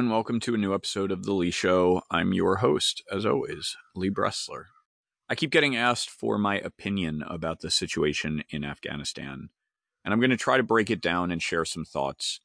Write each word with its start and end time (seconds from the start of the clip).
and 0.00 0.10
welcome 0.10 0.40
to 0.40 0.54
a 0.54 0.56
new 0.56 0.72
episode 0.72 1.12
of 1.12 1.24
The 1.24 1.34
Lee 1.34 1.50
Show. 1.50 2.00
I'm 2.10 2.32
your 2.32 2.56
host, 2.56 3.02
as 3.12 3.26
always, 3.26 3.76
Lee 3.94 4.08
Bressler. 4.08 4.64
I 5.28 5.34
keep 5.34 5.50
getting 5.50 5.76
asked 5.76 6.08
for 6.08 6.38
my 6.38 6.58
opinion 6.58 7.22
about 7.28 7.60
the 7.60 7.70
situation 7.70 8.42
in 8.48 8.64
Afghanistan, 8.64 9.50
and 10.02 10.14
I'm 10.14 10.18
going 10.18 10.30
to 10.30 10.38
try 10.38 10.56
to 10.56 10.62
break 10.62 10.88
it 10.88 11.02
down 11.02 11.30
and 11.30 11.42
share 11.42 11.66
some 11.66 11.84
thoughts. 11.84 12.40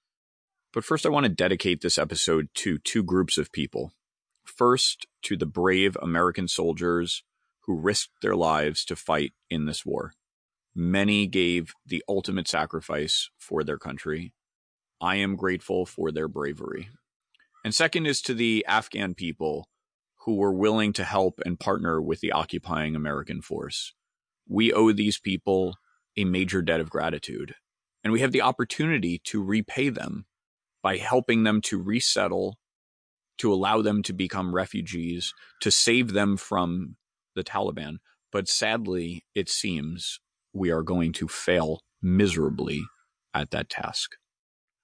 But 0.73 0.83
first, 0.83 1.05
I 1.05 1.09
want 1.09 1.27
to 1.27 1.31
dedicate 1.31 1.79
this 1.79 1.97
episode 1.97 2.49
to 2.55 2.77
two 2.77 3.03
groups 3.03 3.37
of 3.37 3.53
people. 3.53 3.93
First, 4.43 5.07
to 5.21 5.37
the 5.37 5.45
brave 5.45 5.95
American 6.01 6.49
soldiers 6.49 7.23
who 7.61 7.79
risked 7.79 8.21
their 8.21 8.35
lives 8.35 8.83
to 8.83 8.97
fight 8.97 9.31
in 9.49 9.65
this 9.65 9.85
war. 9.85 10.11
Many 10.75 11.25
gave 11.25 11.71
the 11.85 12.03
ultimate 12.09 12.49
sacrifice 12.49 13.29
for 13.37 13.63
their 13.63 13.77
country. 13.77 14.33
I 14.99 15.15
am 15.15 15.37
grateful 15.37 15.85
for 15.85 16.11
their 16.11 16.27
bravery. 16.27 16.89
And 17.65 17.73
second 17.73 18.05
is 18.05 18.21
to 18.21 18.35
the 18.35 18.63
Afghan 18.67 19.15
people 19.15 19.67
who 20.19 20.35
were 20.35 20.53
willing 20.53 20.93
to 20.93 21.03
help 21.03 21.39
and 21.47 21.59
partner 21.59 21.99
with 21.99 22.19
the 22.19 22.31
occupying 22.31 22.95
American 22.95 23.41
force. 23.41 23.91
We 24.47 24.71
owe 24.71 24.91
these 24.91 25.17
people 25.17 25.73
a 26.15 26.25
major 26.25 26.61
debt 26.61 26.79
of 26.79 26.91
gratitude, 26.91 27.55
and 28.03 28.13
we 28.13 28.19
have 28.19 28.31
the 28.31 28.43
opportunity 28.43 29.19
to 29.23 29.43
repay 29.43 29.89
them 29.89 30.27
by 30.83 30.97
helping 30.97 31.41
them 31.41 31.59
to 31.61 31.81
resettle, 31.81 32.59
to 33.39 33.51
allow 33.51 33.81
them 33.81 34.03
to 34.03 34.13
become 34.13 34.53
refugees, 34.53 35.33
to 35.61 35.71
save 35.71 36.13
them 36.13 36.37
from 36.37 36.97
the 37.33 37.43
Taliban. 37.43 37.95
But 38.31 38.47
sadly, 38.47 39.25
it 39.33 39.49
seems 39.49 40.19
we 40.53 40.69
are 40.69 40.83
going 40.83 41.13
to 41.13 41.27
fail 41.27 41.81
miserably 41.99 42.83
at 43.33 43.49
that 43.49 43.71
task. 43.71 44.11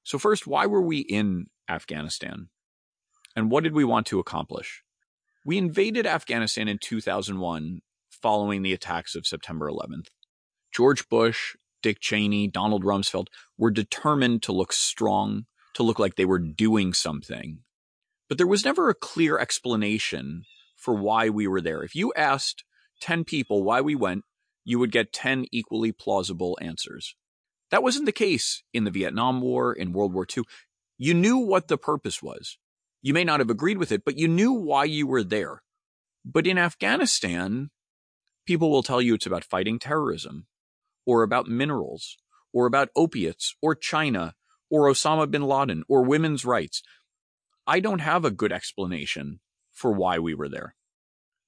So, 0.02 0.18
first, 0.18 0.48
why 0.48 0.66
were 0.66 0.82
we 0.82 0.98
in 0.98 1.46
Afghanistan? 1.70 2.50
And 3.36 3.50
what 3.50 3.64
did 3.64 3.74
we 3.74 3.84
want 3.84 4.08
to 4.08 4.20
accomplish? 4.20 4.84
We 5.46 5.58
invaded 5.58 6.06
Afghanistan 6.06 6.68
in 6.68 6.78
2001 6.78 7.82
following 8.10 8.62
the 8.62 8.74
attacks 8.74 9.16
of 9.16 9.26
September 9.26 9.70
11th. 9.70 10.08
George 10.72 11.10
Bush, 11.10 11.56
Dick 11.82 12.00
Cheney, 12.00 12.48
Donald 12.48 12.84
Rumsfeld 12.84 13.28
were 13.58 13.72
determined 13.72 14.44
to 14.44 14.52
look 14.52 14.72
strong, 14.74 15.46
to 15.74 15.84
look 15.84 16.00
like 16.00 16.16
they 16.16 16.26
were 16.26 16.40
doing 16.40 16.94
something. 16.94 17.60
But 18.30 18.38
there 18.38 18.48
was 18.48 18.64
never 18.64 18.90
a 18.90 18.96
clear 18.96 19.38
explanation 19.38 20.44
for 20.78 20.94
why 20.94 21.30
we 21.30 21.48
were 21.48 21.62
there. 21.62 21.84
If 21.84 21.96
you 21.96 22.14
asked 22.16 22.64
10 23.02 23.24
people 23.24 23.64
why 23.64 23.82
we 23.82 23.96
went, 23.96 24.24
you 24.64 24.80
would 24.80 24.92
get 24.92 25.12
10 25.12 25.46
equally 25.52 25.92
plausible 25.92 26.58
answers. 26.62 27.16
That 27.72 27.84
wasn't 27.84 28.06
the 28.06 28.12
case 28.12 28.64
in 28.74 28.84
the 28.84 28.92
Vietnam 28.92 29.42
War, 29.42 29.74
in 29.74 29.94
World 29.94 30.14
War 30.14 30.26
II. 30.26 30.44
You 30.98 31.14
knew 31.14 31.38
what 31.38 31.68
the 31.68 31.78
purpose 31.78 32.22
was. 32.22 32.58
You 33.02 33.14
may 33.14 33.24
not 33.24 33.40
have 33.40 33.50
agreed 33.50 33.78
with 33.78 33.92
it, 33.92 34.04
but 34.06 34.18
you 34.18 34.28
knew 34.28 34.54
why 34.54 34.84
you 34.84 35.08
were 35.08 35.24
there. 35.24 35.64
But 36.24 36.46
in 36.46 36.58
Afghanistan, 36.58 37.72
people 38.46 38.70
will 38.70 38.84
tell 38.84 39.02
you 39.02 39.16
it's 39.16 39.26
about 39.26 39.44
fighting 39.44 39.80
terrorism, 39.80 40.46
or 41.06 41.24
about 41.24 41.48
minerals, 41.48 42.18
or 42.54 42.66
about 42.66 42.90
opiates, 42.96 43.56
or 43.62 43.74
China, 43.74 44.36
or 44.70 44.88
Osama 44.88 45.30
bin 45.30 45.44
Laden, 45.44 45.84
or 45.90 46.04
women's 46.04 46.46
rights. 46.46 46.84
I 47.66 47.80
don't 47.80 48.00
have 48.00 48.24
a 48.24 48.32
good 48.32 48.52
explanation 48.52 49.40
for 49.72 49.92
why 49.92 50.20
we 50.20 50.36
were 50.36 50.50
there. 50.50 50.76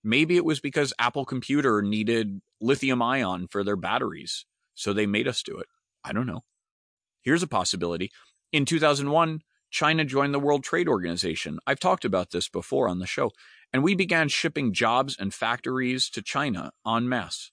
Maybe 0.03 0.35
it 0.35 0.45
was 0.45 0.59
because 0.59 0.93
Apple 0.99 1.25
Computer 1.25 1.81
needed 1.81 2.41
lithium 2.59 3.01
ion 3.01 3.47
for 3.47 3.63
their 3.63 3.75
batteries, 3.75 4.45
so 4.73 4.91
they 4.91 5.05
made 5.05 5.27
us 5.27 5.43
do 5.43 5.57
it. 5.59 5.67
I 6.03 6.13
don't 6.13 6.27
know. 6.27 6.43
Here's 7.21 7.43
a 7.43 7.47
possibility. 7.47 8.11
In 8.51 8.65
2001, 8.65 9.41
China 9.73 10.05
joined 10.05 10.35
the 10.35 10.39
World 10.39 10.63
Trade 10.63 10.87
Organization. 10.87 11.57
I've 11.65 11.79
talked 11.79 12.05
about 12.05 12.29
this 12.29 12.47
before 12.47 12.87
on 12.87 12.99
the 12.99 13.07
show. 13.07 13.31
And 13.73 13.83
we 13.83 13.95
began 13.95 14.29
shipping 14.29 14.71
jobs 14.71 15.17
and 15.19 15.33
factories 15.33 16.11
to 16.11 16.21
China 16.21 16.73
en 16.87 17.09
masse. 17.09 17.51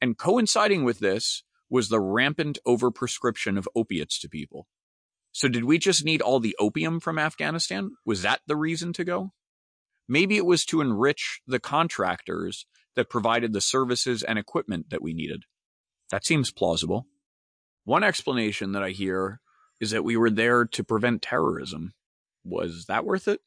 And 0.00 0.16
coinciding 0.16 0.84
with 0.84 1.00
this 1.00 1.42
was 1.68 1.88
the 1.88 1.98
rampant 1.98 2.60
overprescription 2.64 3.58
of 3.58 3.68
opiates 3.74 4.20
to 4.20 4.28
people. 4.28 4.68
So 5.32 5.48
did 5.48 5.64
we 5.64 5.78
just 5.78 6.04
need 6.04 6.22
all 6.22 6.38
the 6.38 6.54
opium 6.60 7.00
from 7.00 7.18
Afghanistan? 7.18 7.90
Was 8.06 8.22
that 8.22 8.42
the 8.46 8.56
reason 8.56 8.92
to 8.92 9.04
go? 9.04 9.32
Maybe 10.08 10.36
it 10.36 10.46
was 10.46 10.64
to 10.66 10.80
enrich 10.80 11.40
the 11.48 11.58
contractors 11.58 12.64
that 12.94 13.10
provided 13.10 13.52
the 13.52 13.60
services 13.60 14.22
and 14.22 14.38
equipment 14.38 14.90
that 14.90 15.02
we 15.02 15.14
needed. 15.14 15.42
That 16.12 16.24
seems 16.24 16.52
plausible. 16.52 17.06
One 17.82 18.04
explanation 18.04 18.70
that 18.72 18.84
I 18.84 18.90
hear 18.90 19.40
is 19.80 19.90
that 19.90 20.04
we 20.04 20.16
were 20.16 20.30
there 20.30 20.64
to 20.66 20.84
prevent 20.84 21.22
terrorism. 21.22 21.94
Was 22.44 22.84
that 22.86 23.04
worth 23.04 23.26
it? 23.26 23.40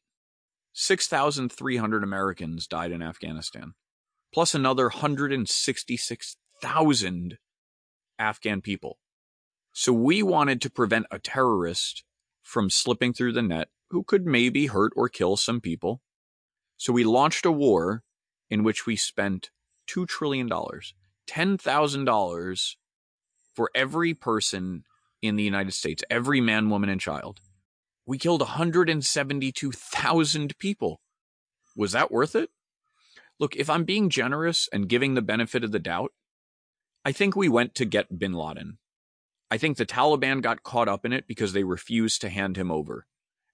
6,300 0.72 2.02
Americans 2.02 2.66
died 2.66 2.90
in 2.90 3.00
Afghanistan, 3.00 3.74
plus 4.32 4.54
another 4.54 4.84
166,000 4.84 7.38
Afghan 8.18 8.60
people. 8.60 8.98
So 9.72 9.92
we 9.92 10.22
wanted 10.22 10.60
to 10.62 10.70
prevent 10.70 11.06
a 11.10 11.18
terrorist 11.18 12.04
from 12.42 12.70
slipping 12.70 13.12
through 13.12 13.32
the 13.32 13.42
net 13.42 13.68
who 13.90 14.02
could 14.02 14.24
maybe 14.26 14.66
hurt 14.66 14.92
or 14.96 15.08
kill 15.08 15.36
some 15.36 15.60
people. 15.60 16.00
So 16.76 16.92
we 16.92 17.04
launched 17.04 17.46
a 17.46 17.52
war 17.52 18.02
in 18.50 18.64
which 18.64 18.86
we 18.86 18.96
spent 18.96 19.50
$2 19.88 20.08
trillion, 20.08 20.48
$10,000 20.48 22.76
for 23.54 23.70
every 23.74 24.14
person 24.14 24.84
in 25.26 25.36
the 25.36 25.42
United 25.42 25.72
States, 25.72 26.04
every 26.10 26.40
man, 26.40 26.70
woman, 26.70 26.90
and 26.90 27.00
child. 27.00 27.40
We 28.06 28.18
killed 28.18 28.40
172,000 28.40 30.58
people. 30.58 31.00
Was 31.76 31.92
that 31.92 32.12
worth 32.12 32.36
it? 32.36 32.50
Look, 33.40 33.56
if 33.56 33.70
I'm 33.70 33.84
being 33.84 34.10
generous 34.10 34.68
and 34.72 34.88
giving 34.88 35.14
the 35.14 35.22
benefit 35.22 35.64
of 35.64 35.72
the 35.72 35.78
doubt, 35.78 36.12
I 37.04 37.12
think 37.12 37.34
we 37.34 37.48
went 37.48 37.74
to 37.76 37.84
get 37.84 38.18
bin 38.18 38.32
Laden. 38.32 38.78
I 39.50 39.58
think 39.58 39.76
the 39.76 39.86
Taliban 39.86 40.42
got 40.42 40.62
caught 40.62 40.88
up 40.88 41.04
in 41.04 41.12
it 41.12 41.26
because 41.26 41.52
they 41.52 41.64
refused 41.64 42.20
to 42.20 42.28
hand 42.28 42.56
him 42.56 42.70
over. 42.70 43.06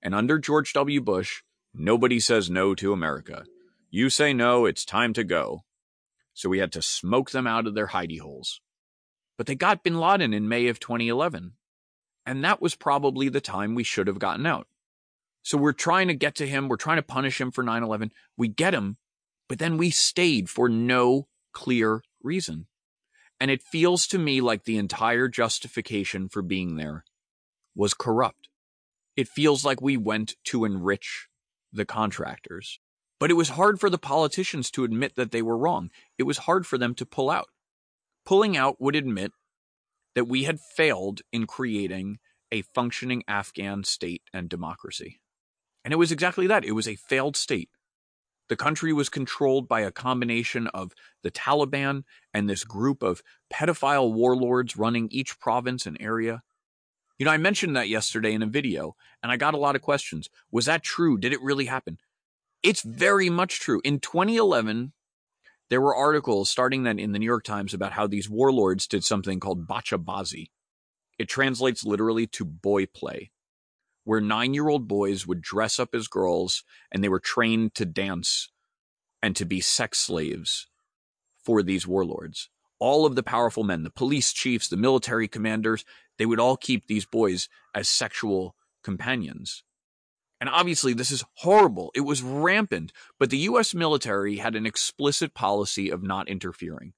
And 0.03 0.15
under 0.15 0.39
George 0.39 0.73
W. 0.73 1.01
Bush, 1.01 1.43
nobody 1.75 2.21
says 2.21 2.51
no 2.51 2.75
to 2.75 2.93
America. 2.93 3.45
You 3.91 4.11
say 4.11 4.33
no, 4.33 4.67
it's 4.67 4.85
time 4.85 5.13
to 5.15 5.25
go. 5.25 5.65
So 6.33 6.49
we 6.49 6.59
had 6.59 6.73
to 6.73 6.83
smoke 6.83 7.33
them 7.33 7.47
out 7.47 7.67
of 7.67 7.75
their 7.75 7.89
hidey 7.89 8.21
holes. 8.21 8.61
But 9.37 9.47
they 9.47 9.55
got 9.55 9.83
bin 9.83 9.99
Laden 9.99 10.33
in 10.33 10.49
May 10.49 10.69
of 10.69 10.81
2011. 10.81 11.53
And 12.27 12.45
that 12.45 12.61
was 12.61 12.75
probably 12.75 13.29
the 13.29 13.41
time 13.41 13.75
we 13.75 13.85
should 13.85 14.07
have 14.07 14.19
gotten 14.19 14.47
out. 14.47 14.67
So 15.43 15.57
we're 15.57 15.73
trying 15.73 16.09
to 16.09 16.15
get 16.15 16.35
to 16.37 16.47
him. 16.47 16.69
We're 16.69 16.77
trying 16.77 16.99
to 16.99 17.03
punish 17.03 17.41
him 17.41 17.51
for 17.51 17.65
9 17.65 17.83
11. 17.83 18.13
We 18.37 18.49
get 18.49 18.75
him, 18.75 18.99
but 19.49 19.59
then 19.59 19.79
we 19.79 19.91
stayed 19.91 20.51
for 20.51 20.69
no 20.69 21.29
clear 21.53 22.03
reason. 22.23 22.67
And 23.41 23.51
it 23.51 23.63
feels 23.63 24.07
to 24.09 24.19
me 24.19 24.43
like 24.43 24.65
the 24.65 24.77
entire 24.77 25.29
justification 25.29 26.29
for 26.29 26.43
being 26.43 26.77
there 26.77 27.05
was 27.75 27.95
corrupt. 27.95 28.49
It 29.17 29.29
feels 29.29 29.65
like 29.65 29.81
we 29.81 29.97
went 29.97 30.37
to 30.45 30.67
enrich 30.67 31.29
the 31.73 31.87
contractors. 31.87 32.81
But 33.19 33.31
it 33.31 33.35
was 33.35 33.51
hard 33.51 33.81
for 33.81 33.89
the 33.89 33.99
politicians 33.99 34.71
to 34.73 34.85
admit 34.85 35.15
that 35.17 35.31
they 35.31 35.43
were 35.43 35.57
wrong. 35.57 35.91
It 36.19 36.25
was 36.25 36.39
hard 36.39 36.67
for 36.67 36.77
them 36.77 36.95
to 36.97 37.07
pull 37.07 37.31
out 37.31 37.49
pulling 38.25 38.57
out 38.57 38.81
would 38.81 38.97
admit 38.97 39.33
that 40.15 40.29
we 40.29 40.45
had 40.45 40.61
failed 40.61 41.23
in 41.33 41.47
creating 41.47 42.19
a 42.53 42.63
functioning 42.63 43.23
Afghan 43.29 43.85
state 43.85 44.23
and 44.33 44.49
democracy. 44.49 45.21
And 45.85 45.93
it 45.93 45.99
was 45.99 46.13
exactly 46.13 46.47
that. 46.47 46.65
It 46.65 46.73
was 46.73 46.89
a 46.89 46.97
failed 46.97 47.37
state. 47.37 47.71
The 48.49 48.57
country 48.57 48.93
was 48.93 49.09
controlled 49.09 49.69
by 49.69 49.83
a 49.83 49.93
combination 49.93 50.67
of 50.69 50.93
the 51.23 51.31
Taliban 51.31 52.03
and 52.35 52.51
this 52.51 52.65
group 52.65 53.03
of 53.03 53.23
pedophile 53.53 54.13
warlords 54.13 54.77
running 54.77 55.09
each 55.13 55.39
province 55.39 55.87
and 55.87 55.97
area. 56.01 56.43
You 57.17 57.27
know, 57.27 57.31
I 57.33 57.37
mentioned 57.37 57.77
that 57.77 57.89
yesterday 57.89 58.33
in 58.33 58.43
a 58.43 58.47
video, 58.47 58.97
and 59.23 59.31
I 59.31 59.37
got 59.37 59.55
a 59.55 59.59
lot 59.59 59.77
of 59.77 59.83
questions. 59.83 60.29
Was 60.51 60.67
that 60.67 60.83
true? 60.83 61.17
Did 61.17 61.33
it 61.33 61.43
really 61.43 61.67
happen? 61.67 61.99
It's 62.63 62.83
very 62.83 63.31
much 63.31 63.61
true. 63.61 63.81
In 63.85 64.01
2011, 64.01 64.93
there 65.71 65.81
were 65.81 65.95
articles 65.95 66.51
starting 66.51 66.83
then 66.83 66.99
in 66.99 67.13
the 67.13 67.19
New 67.19 67.27
York 67.27 67.45
Times 67.45 67.73
about 67.73 67.93
how 67.93 68.07
these 68.07 68.29
warlords 68.29 68.87
did 68.87 69.05
something 69.05 69.39
called 69.39 69.69
bacha 69.69 69.99
bazi. 69.99 70.51
It 71.19 71.29
translates 71.29 71.85
literally 71.85 72.27
to 72.29 72.45
boy 72.45 72.87
play, 72.87 73.31
where 74.05 74.21
nine 74.21 74.53
year 74.53 74.69
old 74.69 74.89
boys 74.89 75.27
would 75.27 75.41
dress 75.41 75.79
up 75.79 75.95
as 75.95 76.09
girls 76.09 76.65
and 76.91 77.03
they 77.03 77.09
were 77.09 77.21
trained 77.21 77.75
to 77.77 77.87
dance 77.87 78.51
and 79.23 79.37
to 79.37 79.45
be 79.45 79.61
sex 79.61 79.99
slaves 79.99 80.67
for 81.45 81.63
these 81.63 81.87
warlords. 81.87 82.51
All 82.81 83.07
of 83.07 83.15
the 83.15 83.23
powerful 83.23 83.63
men, 83.63 83.85
the 83.85 83.91
police 83.91 84.33
chiefs, 84.33 84.69
the 84.69 84.77
military 84.77 85.29
commanders, 85.29 85.85
they 86.19 86.27
would 86.27 86.41
all 86.41 86.57
keep 86.57 86.87
these 86.87 87.05
boys 87.05 87.49
as 87.75 87.89
sexual 87.89 88.57
companions. 88.83 89.63
And 90.41 90.49
obviously, 90.49 90.95
this 90.95 91.11
is 91.11 91.25
horrible. 91.35 91.91
It 91.95 92.01
was 92.01 92.23
rampant, 92.23 92.93
but 93.19 93.29
the 93.29 93.39
US 93.39 93.75
military 93.75 94.37
had 94.37 94.57
an 94.57 94.65
explicit 94.65 95.35
policy 95.35 95.91
of 95.91 96.03
not 96.03 96.29
interfering. 96.29 96.95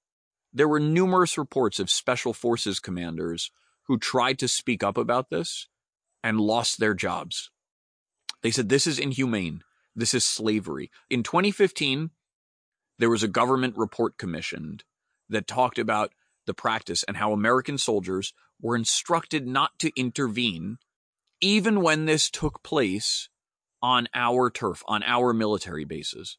There 0.52 0.68
were 0.68 0.78
numerous 0.80 1.36
reports 1.36 1.80
of 1.80 1.90
special 1.90 2.32
forces 2.32 2.78
commanders 2.78 3.50
who 3.88 3.98
tried 3.98 4.38
to 4.38 4.48
speak 4.48 4.84
up 4.84 4.96
about 4.96 5.30
this 5.30 5.66
and 6.22 6.40
lost 6.40 6.78
their 6.78 6.94
jobs. 6.94 7.50
They 8.42 8.50
said 8.50 8.68
this 8.68 8.86
is 8.86 8.98
inhumane. 8.98 9.62
This 9.94 10.14
is 10.14 10.24
slavery. 10.24 10.90
In 11.10 11.22
2015, 11.22 12.10
there 12.98 13.10
was 13.10 13.22
a 13.22 13.28
government 13.28 13.76
report 13.76 14.18
commissioned 14.18 14.84
that 15.28 15.46
talked 15.46 15.78
about 15.78 16.12
the 16.46 16.54
practice 16.54 17.02
and 17.04 17.16
how 17.16 17.32
American 17.32 17.78
soldiers 17.78 18.32
were 18.60 18.76
instructed 18.76 19.46
not 19.46 19.78
to 19.80 19.90
intervene, 19.96 20.78
even 21.40 21.80
when 21.82 22.04
this 22.04 22.30
took 22.30 22.62
place 22.62 23.28
on 23.82 24.08
our 24.14 24.50
turf, 24.50 24.82
on 24.86 25.02
our 25.02 25.32
military 25.32 25.84
bases. 25.84 26.38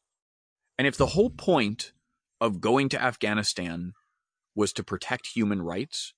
And 0.78 0.86
if 0.86 0.96
the 0.96 1.06
whole 1.06 1.30
mm-hmm. 1.30 1.44
point 1.44 1.92
of 2.40 2.60
going 2.60 2.88
to 2.90 3.02
Afghanistan 3.02 3.92
was 4.54 4.72
to 4.72 4.84
protect 4.84 5.28
human 5.28 5.62
rights, 5.62 6.14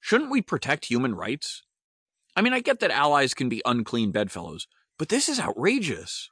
shouldn't 0.00 0.30
we 0.30 0.42
protect 0.42 0.86
human 0.86 1.14
rights? 1.14 1.62
I 2.36 2.42
mean, 2.42 2.52
I 2.52 2.60
get 2.60 2.80
that 2.80 2.90
allies 2.90 3.34
can 3.34 3.48
be 3.48 3.62
unclean 3.64 4.12
bedfellows, 4.12 4.66
but 4.98 5.08
this 5.08 5.28
is 5.28 5.40
outrageous. 5.40 6.30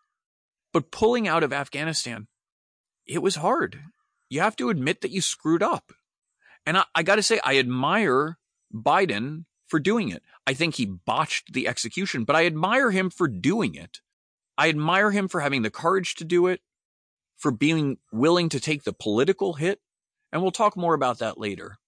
But 0.73 0.91
pulling 0.91 1.27
out 1.27 1.43
of 1.43 1.53
Afghanistan, 1.53 2.29
it 3.07 3.23
was 3.23 3.37
hard. 3.37 3.81
You 4.29 4.41
have 4.41 4.57
to 4.57 4.69
admit 4.69 5.01
that 5.01 5.11
you 5.11 5.21
screwed 5.21 5.63
up. 5.63 5.93
And 6.67 6.77
I, 6.77 6.85
I 6.95 7.03
got 7.03 7.17
to 7.17 7.23
say, 7.23 7.41
I 7.43 7.59
admire 7.59 8.39
Biden 8.73 9.45
for 9.67 9.81
doing 9.81 10.11
it. 10.11 10.23
I 10.47 10.55
think 10.55 10.75
he 10.75 10.87
botched 10.87 11.53
the 11.53 11.67
execution, 11.67 12.25
but 12.25 12.37
I 12.37 12.47
admire 12.47 12.91
him 12.91 13.11
for 13.11 13.29
doing 13.29 13.75
it. 13.75 14.01
I 14.59 14.69
admire 14.69 15.13
him 15.13 15.29
for 15.29 15.41
having 15.41 15.63
the 15.63 15.71
courage 15.71 16.17
to 16.17 16.25
do 16.25 16.49
it, 16.49 16.61
for 17.37 17.53
being 17.53 17.99
willing 18.13 18.49
to 18.49 18.59
take 18.59 18.83
the 18.83 18.93
political 18.93 19.55
hit. 19.55 19.81
And 20.33 20.43
we'll 20.43 20.51
talk 20.51 20.77
more 20.77 20.95
about 20.95 21.21
that 21.21 21.39
later. 21.39 21.79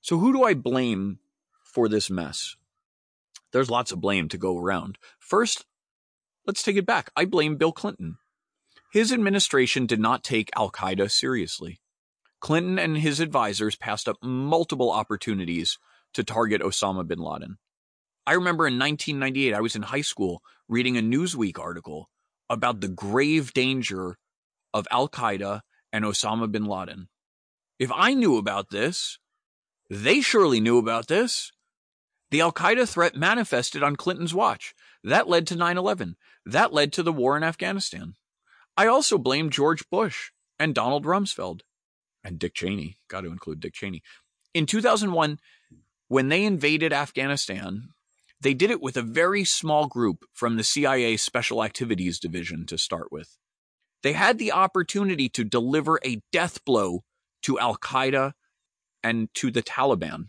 So, 0.00 0.18
who 0.18 0.32
do 0.32 0.44
I 0.44 0.54
blame 0.54 1.18
for 1.64 1.88
this 1.88 2.08
mess? 2.08 2.56
There's 3.52 3.68
lots 3.68 3.92
of 3.92 4.00
blame 4.00 4.28
to 4.28 4.38
go 4.38 4.56
around. 4.56 4.98
First, 5.18 5.66
let's 6.46 6.62
take 6.62 6.76
it 6.76 6.86
back. 6.86 7.10
I 7.16 7.24
blame 7.24 7.56
Bill 7.56 7.72
Clinton. 7.72 8.16
His 8.92 9.12
administration 9.12 9.86
did 9.86 10.00
not 10.00 10.24
take 10.24 10.50
Al 10.56 10.70
Qaeda 10.70 11.10
seriously. 11.10 11.80
Clinton 12.40 12.78
and 12.78 12.98
his 12.98 13.20
advisors 13.20 13.76
passed 13.76 14.08
up 14.08 14.16
multiple 14.22 14.90
opportunities 14.90 15.78
to 16.14 16.24
target 16.24 16.62
Osama 16.62 17.06
bin 17.06 17.18
Laden. 17.18 17.58
I 18.26 18.34
remember 18.34 18.66
in 18.66 18.78
1998, 18.78 19.54
I 19.54 19.60
was 19.60 19.74
in 19.74 19.82
high 19.82 20.02
school 20.02 20.42
reading 20.68 20.96
a 20.96 21.02
Newsweek 21.02 21.58
article 21.58 22.10
about 22.52 22.82
the 22.82 22.88
grave 22.88 23.54
danger 23.54 24.18
of 24.74 24.86
Al 24.90 25.08
Qaeda 25.08 25.62
and 25.90 26.04
Osama 26.04 26.52
bin 26.52 26.66
Laden. 26.66 27.08
If 27.78 27.90
I 27.92 28.12
knew 28.12 28.36
about 28.36 28.68
this, 28.68 29.18
they 29.88 30.20
surely 30.20 30.60
knew 30.60 30.76
about 30.76 31.08
this. 31.08 31.50
The 32.30 32.42
Al 32.42 32.52
Qaeda 32.52 32.86
threat 32.86 33.16
manifested 33.16 33.82
on 33.82 33.96
Clinton's 33.96 34.34
watch. 34.34 34.74
That 35.02 35.28
led 35.28 35.46
to 35.48 35.56
9 35.56 35.78
11. 35.78 36.16
That 36.44 36.74
led 36.74 36.92
to 36.92 37.02
the 37.02 37.12
war 37.12 37.38
in 37.38 37.42
Afghanistan. 37.42 38.14
I 38.76 38.86
also 38.86 39.16
blame 39.16 39.48
George 39.48 39.88
Bush 39.90 40.30
and 40.58 40.74
Donald 40.74 41.04
Rumsfeld 41.04 41.60
and 42.22 42.38
Dick 42.38 42.54
Cheney. 42.54 42.98
Got 43.08 43.22
to 43.22 43.32
include 43.32 43.60
Dick 43.60 43.72
Cheney. 43.72 44.02
In 44.52 44.66
2001, 44.66 45.38
when 46.08 46.28
they 46.28 46.44
invaded 46.44 46.92
Afghanistan, 46.92 47.88
they 48.42 48.54
did 48.54 48.70
it 48.70 48.82
with 48.82 48.96
a 48.96 49.02
very 49.02 49.44
small 49.44 49.86
group 49.86 50.24
from 50.32 50.56
the 50.56 50.64
CIA 50.64 51.16
Special 51.16 51.62
Activities 51.62 52.18
Division 52.18 52.66
to 52.66 52.78
start 52.78 53.12
with. 53.12 53.38
They 54.02 54.12
had 54.12 54.38
the 54.38 54.52
opportunity 54.52 55.28
to 55.30 55.44
deliver 55.44 56.00
a 56.04 56.20
death 56.32 56.64
blow 56.64 57.04
to 57.42 57.58
Al 57.58 57.76
Qaeda 57.76 58.32
and 59.02 59.32
to 59.34 59.50
the 59.50 59.62
Taliban. 59.62 60.28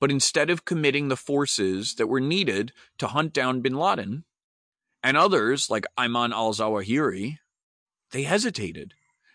But 0.00 0.10
instead 0.10 0.50
of 0.50 0.64
committing 0.64 1.08
the 1.08 1.16
forces 1.16 1.94
that 1.94 2.06
were 2.06 2.20
needed 2.20 2.72
to 2.98 3.08
hunt 3.08 3.32
down 3.32 3.60
bin 3.60 3.74
Laden 3.74 4.24
and 5.02 5.16
others 5.16 5.70
like 5.70 5.86
Ayman 5.98 6.32
al 6.32 6.52
Zawahiri, 6.52 7.38
they 8.12 8.22
hesitated. 8.22 8.94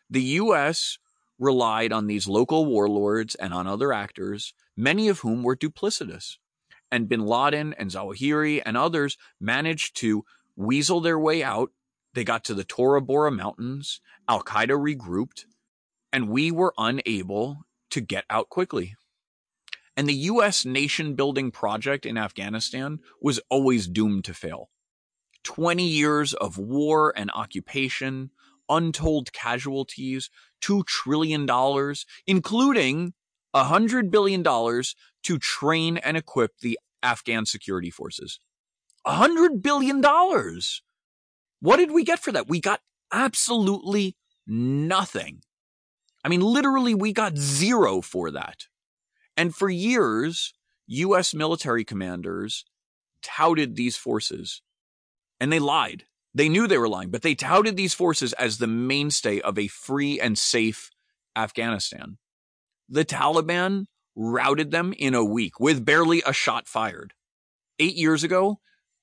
The 0.09 0.21
U.S 0.21 0.97
relied 1.37 1.91
on 1.91 2.07
these 2.07 2.27
local 2.27 2.65
warlords 2.65 3.35
and 3.35 3.53
on 3.53 3.67
other 3.67 3.91
actors, 3.91 4.53
many 4.75 5.07
of 5.07 5.19
whom 5.19 5.43
were 5.43 5.55
duplicitous. 5.55 6.37
And 6.91 7.09
bin 7.09 7.25
Laden 7.25 7.73
and 7.73 7.89
Zawahiri 7.89 8.61
and 8.65 8.77
others 8.77 9.17
managed 9.39 9.97
to 9.97 10.23
weasel 10.55 11.01
their 11.01 11.19
way 11.19 11.43
out. 11.43 11.71
They 12.13 12.23
got 12.23 12.43
to 12.45 12.53
the 12.53 12.63
Tora 12.63 13.01
Bora 13.01 13.31
Mountains, 13.31 13.99
Al 14.27 14.43
Qaeda 14.43 14.69
regrouped, 14.69 15.45
and 16.13 16.29
we 16.29 16.51
were 16.51 16.73
unable 16.77 17.65
to 17.89 18.01
get 18.01 18.23
out 18.29 18.49
quickly. 18.49 18.95
And 19.97 20.07
the 20.07 20.13
U.S. 20.13 20.65
nation 20.65 21.15
building 21.15 21.51
project 21.51 22.05
in 22.05 22.17
Afghanistan 22.17 22.99
was 23.21 23.39
always 23.49 23.87
doomed 23.87 24.25
to 24.25 24.33
fail. 24.33 24.69
20 25.43 25.85
years 25.85 26.33
of 26.33 26.57
war 26.57 27.13
and 27.15 27.31
occupation, 27.33 28.31
untold 28.67 29.31
casualties, 29.31 30.29
$2 30.61 30.85
trillion, 30.85 31.47
including 32.27 33.13
$100 33.55 34.11
billion 34.11 34.43
to 34.43 35.39
train 35.39 35.97
and 35.97 36.17
equip 36.17 36.59
the 36.59 36.77
Afghan 37.01 37.45
security 37.45 37.89
forces. 37.89 38.39
$100 39.07 39.61
billion. 39.61 40.03
What 41.61 41.77
did 41.77 41.91
we 41.91 42.03
get 42.03 42.19
for 42.19 42.31
that? 42.31 42.47
We 42.47 42.59
got 42.59 42.81
absolutely 43.11 44.15
nothing. 44.45 45.41
I 46.23 46.29
mean, 46.29 46.41
literally, 46.41 46.93
we 46.93 47.13
got 47.13 47.37
zero 47.37 48.01
for 48.01 48.31
that. 48.31 48.65
And 49.37 49.55
for 49.55 49.69
years, 49.69 50.53
U.S. 50.87 51.33
military 51.33 51.83
commanders 51.83 52.65
touted 53.21 53.75
these 53.75 53.97
forces 53.97 54.61
and 55.39 55.51
they 55.51 55.59
lied. 55.59 56.05
They 56.33 56.49
knew 56.49 56.67
they 56.67 56.77
were 56.77 56.89
lying, 56.89 57.11
but 57.11 57.21
they 57.21 57.35
touted 57.35 57.77
these 57.77 57.93
forces 57.93 58.33
as 58.33 58.57
the 58.57 58.67
mainstay 58.67 59.39
of 59.39 59.57
a 59.57 59.67
free 59.67 60.19
and 60.19 60.37
safe 60.37 60.91
Afghanistan. 61.35 62.17
The 62.87 63.05
Taliban 63.05 63.85
routed 64.15 64.71
them 64.71 64.93
in 64.97 65.13
a 65.13 65.25
week 65.25 65.59
with 65.59 65.85
barely 65.85 66.21
a 66.25 66.33
shot 66.33 66.67
fired. 66.67 67.13
Eight 67.79 67.95
years 67.95 68.23
ago, 68.23 68.59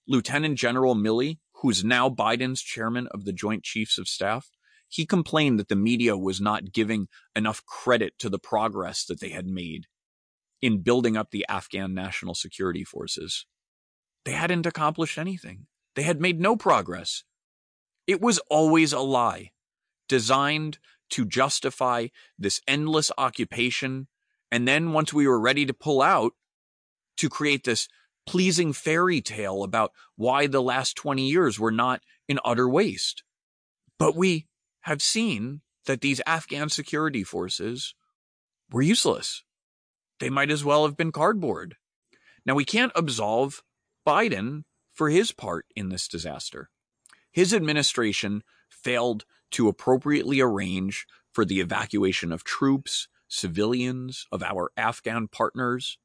Lieutenant 0.06 0.58
General 0.58 0.94
Milley, 0.94 1.38
who's 1.56 1.84
now 1.84 2.08
Biden's 2.08 2.62
chairman 2.62 3.08
of 3.08 3.24
the 3.24 3.32
Joint 3.32 3.62
Chiefs 3.62 3.98
of 3.98 4.08
Staff, 4.08 4.50
he 4.88 5.06
complained 5.06 5.58
that 5.58 5.68
the 5.68 5.76
media 5.76 6.16
was 6.16 6.40
not 6.40 6.72
giving 6.72 7.08
enough 7.34 7.64
credit 7.64 8.18
to 8.18 8.28
the 8.28 8.38
progress 8.38 9.04
that 9.06 9.20
they 9.20 9.30
had 9.30 9.46
made 9.46 9.86
in 10.60 10.82
building 10.82 11.16
up 11.16 11.30
the 11.30 11.46
Afghan 11.48 11.94
national 11.94 12.34
security 12.34 12.84
forces. 12.84 13.46
They 14.24 14.32
hadn't 14.32 14.66
accomplished 14.66 15.18
anything. 15.18 15.66
They 15.96 16.02
had 16.02 16.20
made 16.20 16.40
no 16.40 16.56
progress. 16.56 17.24
It 18.06 18.20
was 18.20 18.38
always 18.50 18.92
a 18.92 19.00
lie, 19.00 19.50
designed 20.08 20.78
to 21.12 21.24
justify 21.24 22.08
this 22.38 22.60
endless 22.66 23.10
occupation. 23.16 24.08
And 24.50 24.66
then 24.66 24.92
once 24.92 25.12
we 25.12 25.26
were 25.26 25.40
ready 25.40 25.64
to 25.66 25.74
pull 25.74 26.02
out, 26.02 26.32
to 27.18 27.28
create 27.28 27.64
this 27.64 27.88
pleasing 28.26 28.72
fairy 28.72 29.20
tale 29.20 29.62
about 29.62 29.92
why 30.16 30.46
the 30.46 30.62
last 30.62 30.96
20 30.96 31.28
years 31.28 31.58
were 31.58 31.72
not 31.72 32.00
an 32.28 32.38
utter 32.44 32.68
waste. 32.68 33.22
But 33.98 34.16
we 34.16 34.46
have 34.82 35.02
seen 35.02 35.60
that 35.86 36.00
these 36.00 36.20
Afghan 36.26 36.68
security 36.68 37.24
forces 37.24 37.94
were 38.70 38.82
useless. 38.82 39.44
They 40.20 40.30
might 40.30 40.50
as 40.50 40.64
well 40.64 40.84
have 40.84 40.96
been 40.96 41.12
cardboard. 41.12 41.76
Now, 42.46 42.54
we 42.54 42.64
can't 42.64 42.92
absolve 42.94 43.62
Biden 44.06 44.62
for 44.92 45.10
his 45.10 45.32
part 45.32 45.66
in 45.74 45.88
this 45.88 46.08
disaster. 46.08 46.70
His 47.30 47.52
administration 47.54 48.42
failed 48.68 49.24
to 49.52 49.68
appropriately 49.68 50.40
arrange 50.40 51.06
for 51.32 51.44
the 51.44 51.60
evacuation 51.60 52.32
of 52.32 52.44
troops, 52.44 53.08
civilians, 53.28 54.26
of 54.30 54.42
our 54.42 54.70
Afghan 54.76 55.28
partners. 55.28 55.98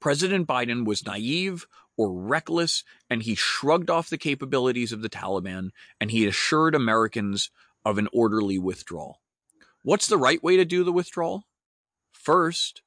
President 0.00 0.46
Biden 0.46 0.84
was 0.84 1.06
naive 1.06 1.66
or 1.96 2.12
reckless, 2.12 2.84
and 3.10 3.22
he 3.22 3.34
shrugged 3.34 3.90
off 3.90 4.10
the 4.10 4.18
capabilities 4.18 4.92
of 4.92 5.02
the 5.02 5.08
Taliban 5.08 5.70
and 6.00 6.10
he 6.10 6.26
assured 6.26 6.74
Americans 6.74 7.50
of 7.84 7.98
an 7.98 8.08
orderly 8.12 8.58
withdrawal. 8.58 9.20
What's 9.82 10.06
the 10.06 10.18
right 10.18 10.42
way 10.42 10.56
to 10.56 10.64
do 10.64 10.84
the 10.84 10.92
withdrawal? 10.92 11.44
First, 12.12 12.82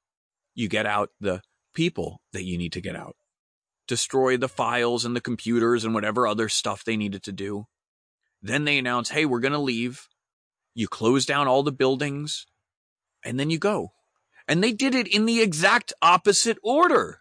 you 0.54 0.68
get 0.68 0.86
out 0.86 1.10
the 1.20 1.42
people 1.74 2.22
that 2.34 2.44
you 2.44 2.58
need 2.58 2.74
to 2.74 2.82
get 2.82 2.96
out 2.96 3.16
destroy 3.92 4.38
the 4.38 4.48
files 4.48 5.04
and 5.04 5.18
the 5.18 5.20
computers 5.20 5.84
and 5.84 5.94
whatever 5.94 6.26
other 6.26 6.48
stuff 6.48 6.86
they 6.86 6.96
needed 6.96 7.22
to 7.24 7.32
do. 7.34 7.68
Then 8.42 8.66
they 8.66 8.78
announce, 8.78 9.10
hey, 9.10 9.26
we're 9.26 9.40
going 9.40 9.52
to 9.54 9.60
leave. 9.60 10.08
You 10.74 10.88
close 10.88 11.26
down 11.26 11.48
all 11.48 11.64
the 11.64 11.72
buildings 11.72 12.48
and 13.24 13.40
then 13.40 13.50
you 13.50 13.60
go. 13.60 13.94
And 14.48 14.64
they 14.64 14.72
did 14.72 14.96
it 14.96 15.08
in 15.08 15.26
the 15.26 15.42
exact 15.42 15.94
opposite 16.02 16.58
order. 16.64 17.20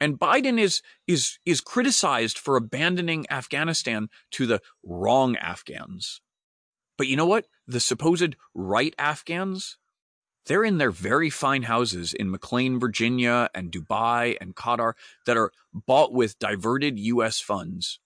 And 0.00 0.18
Biden 0.18 0.58
is, 0.58 0.80
is, 1.06 1.38
is 1.44 1.60
criticized 1.60 2.38
for 2.38 2.56
abandoning 2.56 3.26
Afghanistan 3.30 4.08
to 4.32 4.46
the 4.46 4.60
wrong 4.84 5.36
Afghans. 5.36 6.20
But 6.96 7.08
you 7.08 7.16
know 7.16 7.26
what? 7.26 7.46
The 7.66 7.80
supposed 7.80 8.36
right 8.54 8.94
Afghans, 8.98 9.76
they're 10.46 10.64
in 10.64 10.78
their 10.78 10.90
very 10.90 11.30
fine 11.30 11.64
houses 11.64 12.14
in 12.14 12.30
McLean, 12.30 12.80
Virginia, 12.80 13.50
and 13.54 13.70
Dubai 13.70 14.36
and 14.40 14.56
Qatar 14.56 14.94
that 15.26 15.36
are 15.36 15.52
bought 15.72 16.12
with 16.12 16.38
diverted 16.38 16.98
U.S. 16.98 17.40
funds. 17.40 18.00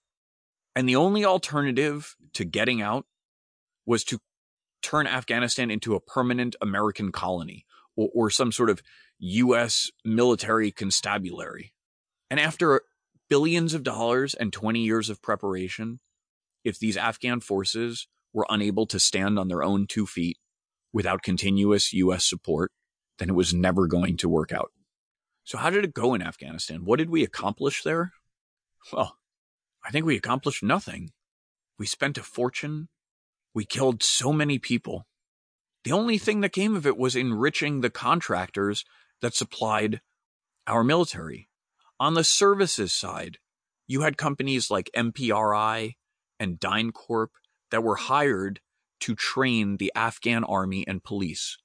And 0.75 0.87
the 0.89 0.95
only 0.95 1.23
alternative 1.23 2.15
to 2.33 2.45
getting 2.45 2.81
out 2.81 3.05
was 3.85 4.03
to 4.05 4.19
turn 4.81 5.07
Afghanistan 5.07 5.69
into 5.69 5.95
a 5.95 5.99
permanent 5.99 6.55
American 6.61 7.11
colony 7.11 7.65
or, 7.95 8.09
or 8.13 8.29
some 8.29 8.51
sort 8.51 8.69
of 8.69 8.81
U.S. 9.19 9.91
military 10.03 10.71
constabulary. 10.71 11.73
And 12.29 12.39
after 12.39 12.81
billions 13.29 13.73
of 13.73 13.83
dollars 13.83 14.33
and 14.33 14.51
20 14.51 14.81
years 14.81 15.09
of 15.09 15.21
preparation, 15.21 15.99
if 16.63 16.79
these 16.79 16.97
Afghan 16.97 17.39
forces 17.39 18.07
were 18.33 18.47
unable 18.49 18.85
to 18.87 18.99
stand 18.99 19.37
on 19.37 19.47
their 19.47 19.63
own 19.63 19.85
two 19.87 20.05
feet 20.05 20.37
without 20.91 21.21
continuous 21.21 21.93
U.S. 21.93 22.25
support, 22.25 22.71
then 23.19 23.29
it 23.29 23.35
was 23.35 23.53
never 23.53 23.87
going 23.87 24.17
to 24.17 24.29
work 24.29 24.51
out. 24.51 24.71
So, 25.43 25.57
how 25.57 25.69
did 25.69 25.83
it 25.83 25.93
go 25.93 26.13
in 26.13 26.21
Afghanistan? 26.21 26.85
What 26.85 26.99
did 26.99 27.09
we 27.09 27.23
accomplish 27.23 27.83
there? 27.83 28.13
Well, 28.91 29.17
I 29.85 29.91
think 29.91 30.05
we 30.05 30.15
accomplished 30.15 30.63
nothing. 30.63 31.11
We 31.77 31.85
spent 31.85 32.17
a 32.17 32.23
fortune. 32.23 32.89
We 33.53 33.65
killed 33.65 34.01
so 34.01 34.31
many 34.31 34.57
people. 34.59 35.05
The 35.83 35.91
only 35.91 36.17
thing 36.17 36.41
that 36.41 36.53
came 36.53 36.75
of 36.75 36.87
it 36.87 36.97
was 36.97 37.15
enriching 37.15 37.81
the 37.81 37.89
contractors 37.89 38.85
that 39.21 39.35
supplied 39.35 40.01
our 40.65 40.83
military. 40.83 41.49
On 41.99 42.13
the 42.13 42.23
services 42.23 42.93
side, 42.93 43.37
you 43.87 44.01
had 44.01 44.17
companies 44.17 44.71
like 44.71 44.89
MPRI 44.95 45.95
and 46.39 46.59
DynCorp 46.59 47.27
that 47.71 47.83
were 47.83 47.95
hired 47.95 48.61
to 49.01 49.15
train 49.15 49.77
the 49.77 49.91
Afghan 49.95 50.43
army 50.45 50.85
and 50.87 51.03
police. 51.03 51.57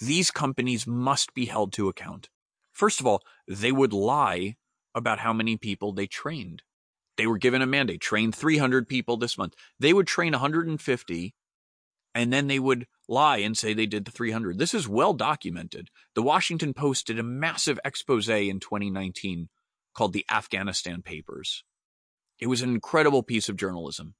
These 0.00 0.30
companies 0.30 0.86
must 0.86 1.34
be 1.34 1.46
held 1.46 1.72
to 1.74 1.88
account. 1.88 2.28
First 2.72 3.00
of 3.00 3.06
all, 3.06 3.22
they 3.48 3.72
would 3.72 3.92
lie 3.92 4.56
about 4.94 5.18
how 5.18 5.32
many 5.32 5.56
people 5.56 5.92
they 5.92 6.06
trained. 6.06 6.62
They 7.16 7.26
were 7.26 7.38
given 7.38 7.62
a 7.62 7.66
mandate, 7.66 8.00
train 8.00 8.32
300 8.32 8.88
people 8.88 9.16
this 9.16 9.36
month. 9.36 9.54
They 9.78 9.92
would 9.92 10.06
train 10.06 10.32
150 10.32 11.34
and 12.14 12.32
then 12.32 12.48
they 12.48 12.58
would 12.58 12.86
lie 13.08 13.38
and 13.38 13.56
say 13.56 13.72
they 13.72 13.86
did 13.86 14.04
the 14.04 14.10
300. 14.10 14.58
This 14.58 14.74
is 14.74 14.88
well 14.88 15.14
documented. 15.14 15.88
The 16.14 16.22
Washington 16.22 16.74
Post 16.74 17.06
did 17.06 17.18
a 17.18 17.24
massive 17.24 17.78
expose 17.84 18.28
in 18.28 18.60
2019 18.60 19.48
called 19.94 20.12
the 20.12 20.24
Afghanistan 20.30 21.02
Papers. 21.02 21.64
It 22.38 22.48
was 22.48 22.62
an 22.62 22.70
incredible 22.70 23.22
piece 23.22 23.48
of 23.48 23.56
journalism. 23.56 24.14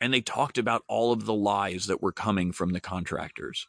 And 0.00 0.12
they 0.12 0.20
talked 0.20 0.58
about 0.58 0.84
all 0.88 1.12
of 1.12 1.24
the 1.24 1.34
lies 1.34 1.86
that 1.86 2.02
were 2.02 2.12
coming 2.12 2.52
from 2.52 2.72
the 2.72 2.80
contractors. 2.80 3.66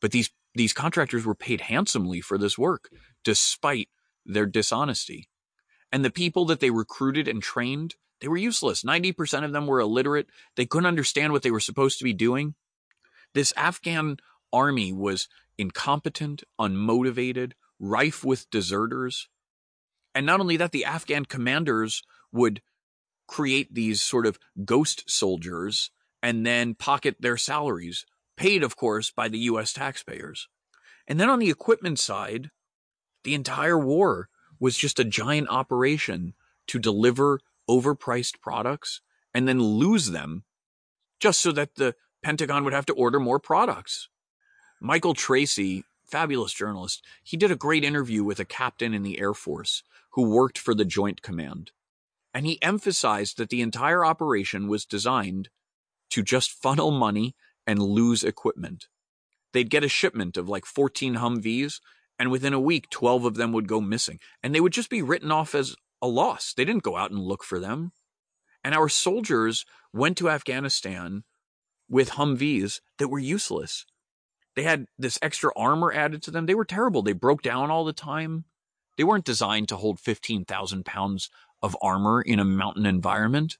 But 0.00 0.12
these, 0.12 0.30
these 0.54 0.72
contractors 0.72 1.26
were 1.26 1.34
paid 1.34 1.60
handsomely 1.62 2.20
for 2.20 2.38
this 2.38 2.56
work, 2.56 2.88
despite 3.22 3.88
their 4.24 4.46
dishonesty. 4.46 5.28
And 5.90 6.04
the 6.04 6.10
people 6.10 6.44
that 6.46 6.60
they 6.60 6.70
recruited 6.70 7.28
and 7.28 7.42
trained, 7.42 7.94
they 8.20 8.28
were 8.28 8.36
useless. 8.36 8.82
90% 8.82 9.44
of 9.44 9.52
them 9.52 9.66
were 9.66 9.80
illiterate. 9.80 10.28
They 10.56 10.66
couldn't 10.66 10.86
understand 10.86 11.32
what 11.32 11.42
they 11.42 11.50
were 11.50 11.60
supposed 11.60 11.98
to 11.98 12.04
be 12.04 12.12
doing. 12.12 12.54
This 13.34 13.52
Afghan 13.56 14.18
army 14.52 14.92
was 14.92 15.28
incompetent, 15.56 16.42
unmotivated, 16.60 17.52
rife 17.78 18.24
with 18.24 18.50
deserters. 18.50 19.28
And 20.14 20.26
not 20.26 20.40
only 20.40 20.56
that, 20.56 20.72
the 20.72 20.84
Afghan 20.84 21.24
commanders 21.24 22.02
would 22.32 22.60
create 23.26 23.74
these 23.74 24.02
sort 24.02 24.26
of 24.26 24.38
ghost 24.64 25.08
soldiers 25.08 25.90
and 26.22 26.44
then 26.44 26.74
pocket 26.74 27.16
their 27.20 27.36
salaries, 27.36 28.04
paid, 28.36 28.62
of 28.62 28.76
course, 28.76 29.10
by 29.10 29.28
the 29.28 29.38
US 29.40 29.72
taxpayers. 29.72 30.48
And 31.06 31.20
then 31.20 31.30
on 31.30 31.38
the 31.38 31.50
equipment 31.50 31.98
side, 31.98 32.50
the 33.24 33.34
entire 33.34 33.78
war 33.78 34.28
was 34.60 34.76
just 34.76 34.98
a 34.98 35.04
giant 35.04 35.48
operation 35.48 36.34
to 36.68 36.78
deliver 36.78 37.40
overpriced 37.68 38.40
products 38.40 39.00
and 39.34 39.46
then 39.46 39.62
lose 39.62 40.10
them 40.10 40.44
just 41.20 41.40
so 41.40 41.52
that 41.52 41.74
the 41.76 41.94
Pentagon 42.22 42.64
would 42.64 42.72
have 42.72 42.86
to 42.86 42.94
order 42.94 43.20
more 43.20 43.38
products. 43.38 44.08
Michael 44.80 45.14
Tracey, 45.14 45.84
fabulous 46.04 46.52
journalist, 46.52 47.04
he 47.22 47.36
did 47.36 47.50
a 47.50 47.56
great 47.56 47.84
interview 47.84 48.24
with 48.24 48.40
a 48.40 48.44
captain 48.44 48.94
in 48.94 49.02
the 49.02 49.20
Air 49.20 49.34
Force 49.34 49.82
who 50.12 50.30
worked 50.30 50.58
for 50.58 50.74
the 50.74 50.84
Joint 50.84 51.22
Command. 51.22 51.72
And 52.32 52.46
he 52.46 52.62
emphasized 52.62 53.36
that 53.38 53.50
the 53.50 53.60
entire 53.60 54.04
operation 54.04 54.68
was 54.68 54.84
designed 54.84 55.48
to 56.10 56.22
just 56.22 56.52
funnel 56.52 56.90
money 56.90 57.34
and 57.66 57.82
lose 57.82 58.24
equipment. 58.24 58.88
They'd 59.52 59.70
get 59.70 59.84
a 59.84 59.88
shipment 59.88 60.36
of 60.36 60.48
like 60.48 60.64
14 60.64 61.16
Humvees, 61.16 61.80
and 62.18 62.30
within 62.30 62.52
a 62.52 62.60
week, 62.60 62.90
12 62.90 63.24
of 63.24 63.34
them 63.36 63.52
would 63.52 63.68
go 63.68 63.80
missing. 63.80 64.18
And 64.42 64.54
they 64.54 64.60
would 64.60 64.72
just 64.72 64.90
be 64.90 65.02
written 65.02 65.30
off 65.30 65.54
as 65.54 65.76
a 66.02 66.08
loss. 66.08 66.52
They 66.52 66.64
didn't 66.64 66.82
go 66.82 66.96
out 66.96 67.10
and 67.10 67.20
look 67.20 67.44
for 67.44 67.58
them. 67.58 67.92
And 68.64 68.74
our 68.74 68.88
soldiers 68.88 69.64
went 69.92 70.16
to 70.18 70.28
Afghanistan 70.28 71.24
with 71.88 72.10
Humvees 72.10 72.80
that 72.98 73.08
were 73.08 73.18
useless. 73.18 73.86
They 74.56 74.64
had 74.64 74.86
this 74.98 75.18
extra 75.22 75.52
armor 75.56 75.92
added 75.92 76.22
to 76.24 76.30
them. 76.30 76.46
They 76.46 76.54
were 76.54 76.64
terrible. 76.64 77.02
They 77.02 77.12
broke 77.12 77.42
down 77.42 77.70
all 77.70 77.84
the 77.84 77.92
time. 77.92 78.44
They 78.96 79.04
weren't 79.04 79.24
designed 79.24 79.68
to 79.68 79.76
hold 79.76 80.00
15,000 80.00 80.84
pounds 80.84 81.30
of 81.62 81.76
armor 81.80 82.20
in 82.20 82.40
a 82.40 82.44
mountain 82.44 82.84
environment. 82.84 83.58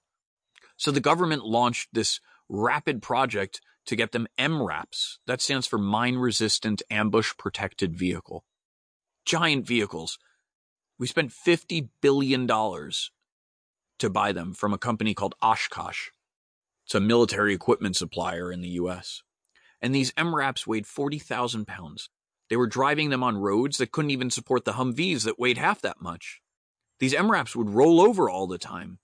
So 0.76 0.90
the 0.90 1.00
government 1.00 1.44
launched 1.44 1.90
this 1.92 2.20
rapid 2.48 3.02
project 3.02 3.60
to 3.86 3.96
get 3.96 4.12
them 4.12 4.26
MRAPs. 4.38 5.18
That 5.26 5.40
stands 5.40 5.66
for 5.66 5.78
Mine 5.78 6.16
Resistant 6.16 6.82
Ambush 6.90 7.32
Protected 7.38 7.96
Vehicle. 7.96 8.44
Giant 9.24 9.66
vehicles. 9.66 10.18
We 10.98 11.06
spent 11.06 11.30
$50 11.30 11.88
billion 12.02 12.46
to 12.46 14.10
buy 14.10 14.32
them 14.32 14.54
from 14.54 14.72
a 14.72 14.78
company 14.78 15.14
called 15.14 15.34
Oshkosh. 15.40 16.08
It's 16.84 16.94
a 16.94 17.00
military 17.00 17.54
equipment 17.54 17.96
supplier 17.96 18.50
in 18.50 18.60
the 18.60 18.68
US. 18.70 19.22
And 19.80 19.94
these 19.94 20.12
MRAPs 20.12 20.66
weighed 20.66 20.86
40,000 20.86 21.66
pounds. 21.66 22.10
They 22.50 22.56
were 22.56 22.66
driving 22.66 23.10
them 23.10 23.22
on 23.22 23.36
roads 23.36 23.78
that 23.78 23.92
couldn't 23.92 24.10
even 24.10 24.30
support 24.30 24.64
the 24.64 24.72
Humvees 24.72 25.24
that 25.24 25.38
weighed 25.38 25.58
half 25.58 25.80
that 25.82 26.00
much. 26.00 26.40
These 26.98 27.14
MRAPs 27.14 27.54
would 27.54 27.70
roll 27.70 28.00
over 28.00 28.28
all 28.28 28.46
the 28.46 28.58
time. 28.58 28.98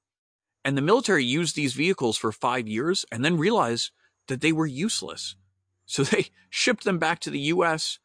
And 0.65 0.77
the 0.77 0.83
military 0.83 1.25
used 1.25 1.55
these 1.55 1.75
vehicles 1.75 2.17
for 2.17 2.33
five 2.33 2.67
years 2.67 3.05
and 3.13 3.25
then 3.25 3.37
realized 3.37 3.91
that 4.29 4.41
they 4.41 4.53
were 4.53 4.67
useless. 4.67 5.37
So 5.87 6.03
they 6.05 6.27
shipped 6.51 6.85
them 6.85 6.99
back 6.99 7.21
to 7.21 7.31
the 7.31 7.41
US 7.41 7.99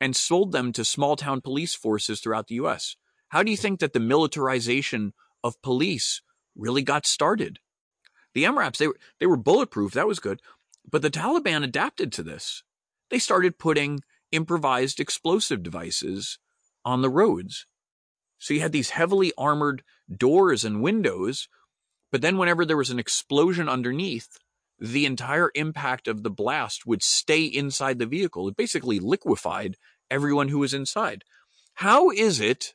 and 0.00 0.16
sold 0.16 0.50
them 0.52 0.72
to 0.72 0.84
small 0.84 1.14
town 1.14 1.40
police 1.40 1.74
forces 1.74 2.20
throughout 2.20 2.48
the 2.48 2.56
US. 2.56 2.96
How 3.28 3.42
do 3.42 3.50
you 3.50 3.56
think 3.56 3.80
that 3.80 3.92
the 3.92 4.00
militarization 4.00 5.12
of 5.44 5.62
police 5.62 6.22
really 6.56 6.82
got 6.82 7.06
started? 7.06 7.60
The 8.34 8.44
MRAPs, 8.44 8.78
they 8.78 8.88
were, 8.88 8.96
they 9.20 9.26
were 9.26 9.36
bulletproof. 9.36 9.92
That 9.92 10.08
was 10.08 10.18
good. 10.18 10.40
But 10.90 11.02
the 11.02 11.10
Taliban 11.10 11.62
adapted 11.62 12.12
to 12.12 12.22
this. 12.22 12.64
They 13.10 13.18
started 13.18 13.58
putting 13.58 14.00
improvised 14.32 14.98
explosive 14.98 15.62
devices 15.62 16.38
on 16.84 17.02
the 17.02 17.10
roads. 17.10 17.66
So 18.38 18.54
you 18.54 18.60
had 18.60 18.72
these 18.72 18.90
heavily 18.90 19.32
armored 19.38 19.84
doors 20.12 20.64
and 20.64 20.82
windows, 20.82 21.48
but 22.12 22.22
then 22.22 22.36
whenever 22.36 22.64
there 22.64 22.76
was 22.76 22.90
an 22.90 22.98
explosion 23.00 23.68
underneath, 23.68 24.38
the 24.78 25.06
entire 25.06 25.50
impact 25.54 26.06
of 26.06 26.22
the 26.22 26.30
blast 26.30 26.86
would 26.86 27.02
stay 27.02 27.44
inside 27.44 27.98
the 27.98 28.06
vehicle. 28.06 28.48
It 28.48 28.56
basically 28.56 29.00
liquefied 29.00 29.76
everyone 30.10 30.48
who 30.48 30.58
was 30.58 30.74
inside. 30.74 31.24
How 31.74 32.10
is 32.10 32.38
it 32.40 32.74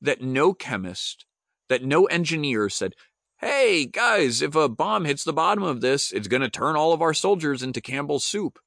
that 0.00 0.20
no 0.20 0.52
chemist, 0.52 1.24
that 1.68 1.82
no 1.82 2.04
engineer 2.06 2.68
said, 2.68 2.94
hey, 3.40 3.86
guys, 3.86 4.42
if 4.42 4.54
a 4.54 4.68
bomb 4.68 5.04
hits 5.04 5.24
the 5.24 5.32
bottom 5.32 5.64
of 5.64 5.80
this, 5.80 6.12
it's 6.12 6.28
going 6.28 6.42
to 6.42 6.50
turn 6.50 6.76
all 6.76 6.92
of 6.92 7.00
our 7.00 7.14
soldiers 7.14 7.62
into 7.62 7.80
Campbell's 7.80 8.24
soup. 8.24 8.58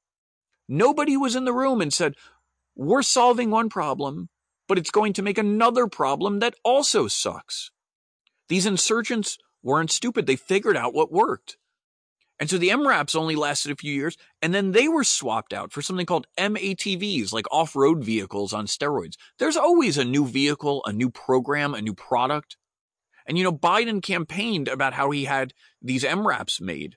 Nobody 0.68 1.16
was 1.16 1.36
in 1.36 1.44
the 1.44 1.52
room 1.52 1.80
and 1.80 1.92
said, 1.92 2.14
we're 2.74 3.02
solving 3.02 3.50
one 3.50 3.68
problem, 3.68 4.30
but 4.66 4.78
it's 4.78 4.90
going 4.90 5.12
to 5.12 5.22
make 5.22 5.38
another 5.38 5.86
problem 5.86 6.38
that 6.38 6.54
also 6.64 7.06
sucks. 7.06 7.70
These 8.48 8.66
insurgents 8.66 9.36
weren't 9.62 9.90
stupid. 9.90 10.26
They 10.26 10.36
figured 10.36 10.76
out 10.76 10.94
what 10.94 11.12
worked. 11.12 11.56
And 12.42 12.50
so 12.50 12.58
the 12.58 12.70
MRAPs 12.70 13.14
only 13.14 13.36
lasted 13.36 13.70
a 13.70 13.76
few 13.76 13.92
years, 13.92 14.16
and 14.40 14.52
then 14.52 14.72
they 14.72 14.88
were 14.88 15.04
swapped 15.04 15.52
out 15.52 15.72
for 15.72 15.80
something 15.80 16.06
called 16.06 16.26
MATVs, 16.36 17.32
like 17.32 17.46
off 17.52 17.76
road 17.76 18.02
vehicles 18.02 18.52
on 18.52 18.66
steroids. 18.66 19.14
There's 19.38 19.56
always 19.56 19.96
a 19.96 20.04
new 20.04 20.26
vehicle, 20.26 20.82
a 20.84 20.92
new 20.92 21.08
program, 21.08 21.74
a 21.74 21.80
new 21.82 21.94
product. 21.94 22.56
And 23.26 23.38
you 23.38 23.44
know, 23.44 23.52
Biden 23.52 24.02
campaigned 24.02 24.66
about 24.66 24.94
how 24.94 25.12
he 25.12 25.26
had 25.26 25.54
these 25.80 26.02
MRAPs 26.02 26.60
made. 26.60 26.96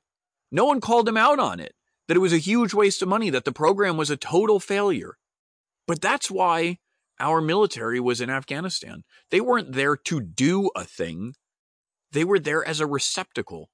No 0.52 0.66
one 0.66 0.82
called 0.82 1.08
him 1.08 1.18
out 1.18 1.38
on 1.38 1.60
it, 1.60 1.76
that 2.08 2.18
it 2.18 2.22
was 2.22 2.34
a 2.34 2.38
huge 2.38 2.74
waste 2.74 3.04
of 3.04 3.08
money, 3.08 3.30
that 3.30 3.46
the 3.46 3.52
program 3.52 3.98
was 3.98 4.10
a 4.10 4.18
total 4.18 4.60
failure. 4.60 5.18
But 5.86 6.02
that's 6.02 6.32
why 6.32 6.80
our 7.20 7.40
military 7.40 8.00
was 8.00 8.20
in 8.20 8.30
Afghanistan. 8.30 9.04
They 9.30 9.42
weren't 9.42 9.74
there 9.74 9.96
to 9.96 10.22
do 10.22 10.72
a 10.76 10.84
thing. 10.86 11.36
They 12.16 12.24
were 12.24 12.40
there 12.40 12.66
as 12.66 12.80
a 12.80 12.88
receptacle. 12.88 13.70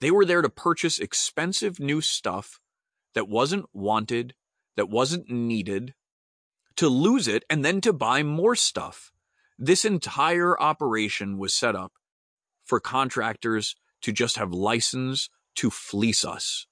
They 0.00 0.10
were 0.10 0.24
there 0.24 0.42
to 0.42 0.48
purchase 0.48 0.98
expensive 0.98 1.78
new 1.78 2.00
stuff 2.00 2.58
that 3.14 3.28
wasn't 3.28 3.66
wanted, 3.72 4.34
that 4.76 4.90
wasn't 4.90 5.30
needed, 5.30 5.94
to 6.74 6.88
lose 6.88 7.28
it, 7.28 7.44
and 7.48 7.64
then 7.64 7.80
to 7.82 7.92
buy 7.92 8.24
more 8.24 8.56
stuff. 8.56 9.12
This 9.56 9.84
entire 9.84 10.60
operation 10.60 11.38
was 11.38 11.54
set 11.54 11.76
up 11.76 11.92
for 12.64 12.80
contractors 12.80 13.76
to 14.02 14.10
just 14.10 14.36
have 14.36 14.50
license 14.52 15.30
to 15.54 15.70
fleece 15.70 16.24
us. 16.24 16.66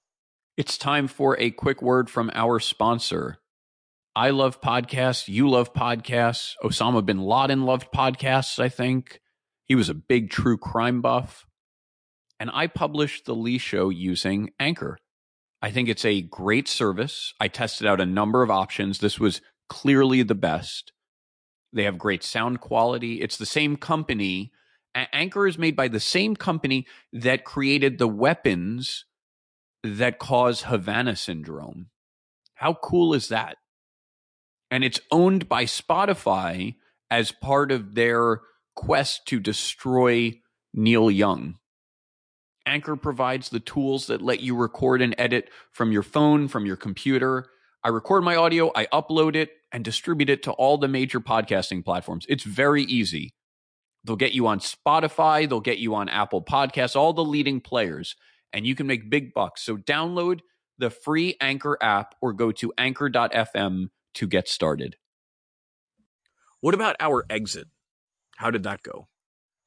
It's 0.57 0.77
time 0.77 1.07
for 1.07 1.39
a 1.39 1.53
quick 1.53 1.81
word 1.81 2.11
from 2.11 2.29
our 2.35 2.59
sponsor. 2.59 3.39
I 4.17 4.31
love 4.31 4.61
podcasts. 4.61 5.29
You 5.29 5.49
love 5.49 5.73
podcasts. 5.75 6.55
Osama 6.65 7.07
bin 7.07 7.21
Laden 7.21 7.63
loved 7.63 7.93
podcasts, 7.95 8.59
I 8.59 8.69
think. 8.69 9.21
He 9.67 9.75
was 9.75 9.89
a 9.89 9.95
big 9.95 10.31
true 10.31 10.59
crime 10.59 11.01
buff. 11.01 11.47
And 12.41 12.51
I 12.53 12.67
published 12.67 13.25
the 13.25 13.35
Lee 13.35 13.59
Show 13.59 13.89
using 13.89 14.51
Anchor. 14.59 14.99
I 15.63 15.71
think 15.71 15.89
it's 15.89 16.05
a 16.05 16.21
great 16.21 16.69
service. 16.69 17.33
I 17.41 17.49
tested 17.49 17.87
out 17.87 18.01
a 18.01 18.07
number 18.07 18.43
of 18.43 18.51
options. 18.51 18.99
This 18.99 19.19
was 19.19 19.41
clearly 19.69 20.23
the 20.23 20.35
best. 20.35 20.93
They 21.73 21.85
have 21.85 21.97
great 21.97 22.23
sound 22.23 22.61
quality. 22.61 23.23
It's 23.23 23.39
the 23.39 23.47
same 23.47 23.77
company. 23.77 24.53
Anchor 24.95 25.47
is 25.47 25.59
made 25.59 25.75
by 25.75 25.89
the 25.89 26.01
same 26.01 26.37
company 26.37 26.87
that 27.13 27.45
created 27.45 27.99
the 27.99 28.09
weapons 28.09 29.07
that 29.83 30.19
cause 30.19 30.63
Havana 30.63 31.17
syndrome. 31.17 31.87
How 32.55 32.75
cool 32.75 33.15
is 33.15 33.29
that? 33.29 33.57
And 34.71 34.85
it's 34.85 35.01
owned 35.11 35.49
by 35.49 35.65
Spotify 35.65 36.77
as 37.11 37.33
part 37.33 37.73
of 37.73 37.95
their 37.95 38.41
quest 38.75 39.27
to 39.27 39.41
destroy 39.41 40.41
Neil 40.73 41.11
Young. 41.11 41.57
Anchor 42.67 42.97
provides 42.97 43.51
the 43.51 43.61
tools 43.61 44.07
that 44.07 44.23
let 44.23 44.41
you 44.41 44.57
record 44.57 45.03
and 45.03 45.15
edit 45.19 45.51
from 45.71 45.93
your 45.93 46.03
phone, 46.03 46.49
from 46.49 46.67
your 46.67 46.77
computer. 46.77 47.47
I 47.83 47.89
record 47.89 48.25
my 48.25 48.37
audio, 48.37 48.73
I 48.75 48.87
upload 48.87 49.37
it, 49.37 49.51
and 49.71 49.85
distribute 49.85 50.31
it 50.31 50.43
to 50.45 50.53
all 50.53 50.79
the 50.79 50.89
major 50.89 51.21
podcasting 51.21 51.85
platforms. 51.85 52.25
It's 52.29 52.45
very 52.45 52.83
easy. 52.85 53.35
They'll 54.05 54.17
get 54.17 54.33
you 54.33 54.47
on 54.47 54.61
Spotify, 54.61 55.49
they'll 55.49 55.61
get 55.61 55.79
you 55.79 55.95
on 55.95 56.09
Apple 56.09 56.43
Podcasts, 56.43 56.97
all 56.97 57.13
the 57.13 57.25
leading 57.25 57.61
players, 57.61 58.17
and 58.53 58.67
you 58.67 58.75
can 58.75 58.87
make 58.87 59.11
big 59.11 59.35
bucks. 59.35 59.63
So 59.63 59.77
download 59.77 60.41
the 60.79 60.91
free 60.91 61.37
Anchor 61.41 61.79
app 61.83 62.15
or 62.21 62.33
go 62.33 62.53
to 62.53 62.73
anchor.fm 62.79 63.89
to 64.15 64.27
get 64.27 64.49
started. 64.49 64.97
What 66.61 66.75
about 66.75 66.97
our 67.01 67.27
exit? 67.29 67.69
How 68.37 68.51
did 68.51 68.63
that 68.65 68.83
go? 68.83 69.09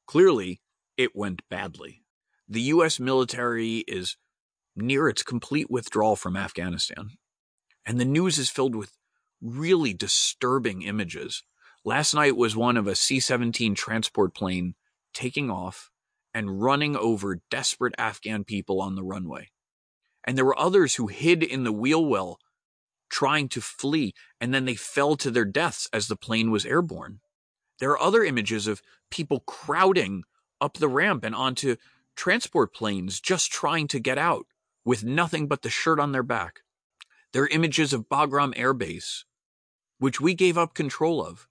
Clearly, 0.06 0.60
it 0.96 1.14
went 1.14 1.42
badly. 1.48 2.02
The 2.48 2.62
U.S. 2.62 2.98
military 2.98 3.78
is 3.88 4.16
near 4.74 5.08
its 5.08 5.22
complete 5.22 5.70
withdrawal 5.70 6.16
from 6.16 6.36
Afghanistan. 6.36 7.10
And 7.84 8.00
the 8.00 8.04
news 8.04 8.38
is 8.38 8.50
filled 8.50 8.74
with 8.74 8.92
really 9.40 9.92
disturbing 9.92 10.82
images. 10.82 11.42
Last 11.84 12.14
night 12.14 12.36
was 12.36 12.56
one 12.56 12.76
of 12.76 12.86
a 12.86 12.94
C 12.94 13.20
17 13.20 13.74
transport 13.74 14.34
plane 14.34 14.74
taking 15.14 15.50
off 15.50 15.90
and 16.34 16.60
running 16.60 16.96
over 16.96 17.40
desperate 17.50 17.94
Afghan 17.98 18.44
people 18.44 18.80
on 18.80 18.94
the 18.94 19.04
runway. 19.04 19.48
And 20.24 20.36
there 20.36 20.44
were 20.44 20.58
others 20.58 20.96
who 20.96 21.06
hid 21.06 21.42
in 21.42 21.64
the 21.64 21.72
wheel 21.72 22.04
well 22.04 22.38
trying 23.10 23.48
to 23.48 23.60
flee, 23.60 24.12
and 24.40 24.52
then 24.52 24.66
they 24.66 24.74
fell 24.74 25.16
to 25.16 25.30
their 25.30 25.46
deaths 25.46 25.88
as 25.92 26.08
the 26.08 26.16
plane 26.16 26.50
was 26.50 26.66
airborne. 26.66 27.20
There 27.78 27.90
are 27.90 28.00
other 28.00 28.24
images 28.24 28.66
of 28.66 28.82
people 29.10 29.40
crowding 29.40 30.24
up 30.60 30.74
the 30.74 30.88
ramp 30.88 31.24
and 31.24 31.34
onto 31.34 31.76
transport 32.16 32.74
planes 32.74 33.20
just 33.20 33.52
trying 33.52 33.88
to 33.88 34.00
get 34.00 34.18
out 34.18 34.46
with 34.84 35.04
nothing 35.04 35.46
but 35.46 35.62
the 35.62 35.70
shirt 35.70 36.00
on 36.00 36.12
their 36.12 36.22
back. 36.22 36.60
There 37.32 37.44
are 37.44 37.48
images 37.48 37.92
of 37.92 38.08
Bagram 38.08 38.52
Air 38.56 38.74
Base 38.74 39.24
which 39.98 40.20
we 40.20 40.34
gave 40.34 40.56
up 40.56 40.74
control 40.74 41.24
of, 41.24 41.48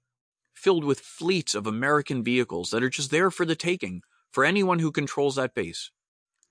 filled 0.53 0.83
with 0.83 0.99
fleets 0.99 1.53
of 1.53 1.67
American 1.67 2.23
vehicles 2.23 2.69
that 2.71 2.83
are 2.83 2.89
just 2.89 3.11
there 3.11 3.29
for 3.29 3.45
the 3.45 3.55
taking 3.55 4.01
for 4.31 4.43
anyone 4.43 4.79
who 4.79 4.91
controls 4.91 5.35
that 5.35 5.53
base. 5.53 5.91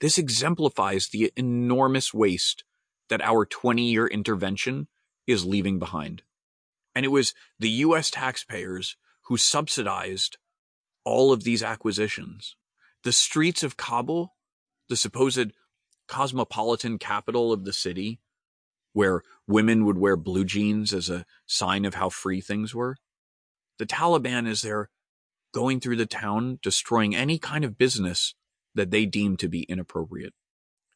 This 0.00 0.18
exemplifies 0.18 1.08
the 1.08 1.32
enormous 1.36 2.12
waste 2.12 2.64
that 3.08 3.22
our 3.22 3.46
20 3.46 3.82
year 3.82 4.06
intervention 4.06 4.88
is 5.26 5.44
leaving 5.44 5.78
behind. 5.78 6.22
And 6.94 7.04
it 7.04 7.10
was 7.10 7.34
the 7.58 7.70
US 7.70 8.10
taxpayers 8.10 8.96
who 9.26 9.36
subsidized 9.36 10.38
all 11.04 11.32
of 11.32 11.44
these 11.44 11.62
acquisitions. 11.62 12.56
The 13.04 13.12
streets 13.12 13.62
of 13.62 13.76
Kabul, 13.76 14.34
the 14.88 14.96
supposed 14.96 15.52
cosmopolitan 16.08 16.98
capital 16.98 17.52
of 17.52 17.64
the 17.64 17.72
city, 17.72 18.20
where 18.92 19.22
women 19.46 19.84
would 19.84 19.98
wear 19.98 20.16
blue 20.16 20.44
jeans 20.44 20.92
as 20.92 21.10
a 21.10 21.26
sign 21.46 21.84
of 21.84 21.94
how 21.94 22.08
free 22.08 22.40
things 22.40 22.74
were. 22.74 22.96
The 23.78 23.86
Taliban 23.86 24.48
is 24.48 24.62
there 24.62 24.88
going 25.52 25.80
through 25.80 25.96
the 25.96 26.06
town, 26.06 26.58
destroying 26.62 27.14
any 27.14 27.38
kind 27.38 27.64
of 27.64 27.78
business 27.78 28.34
that 28.74 28.90
they 28.90 29.06
deem 29.06 29.36
to 29.38 29.48
be 29.48 29.62
inappropriate. 29.64 30.34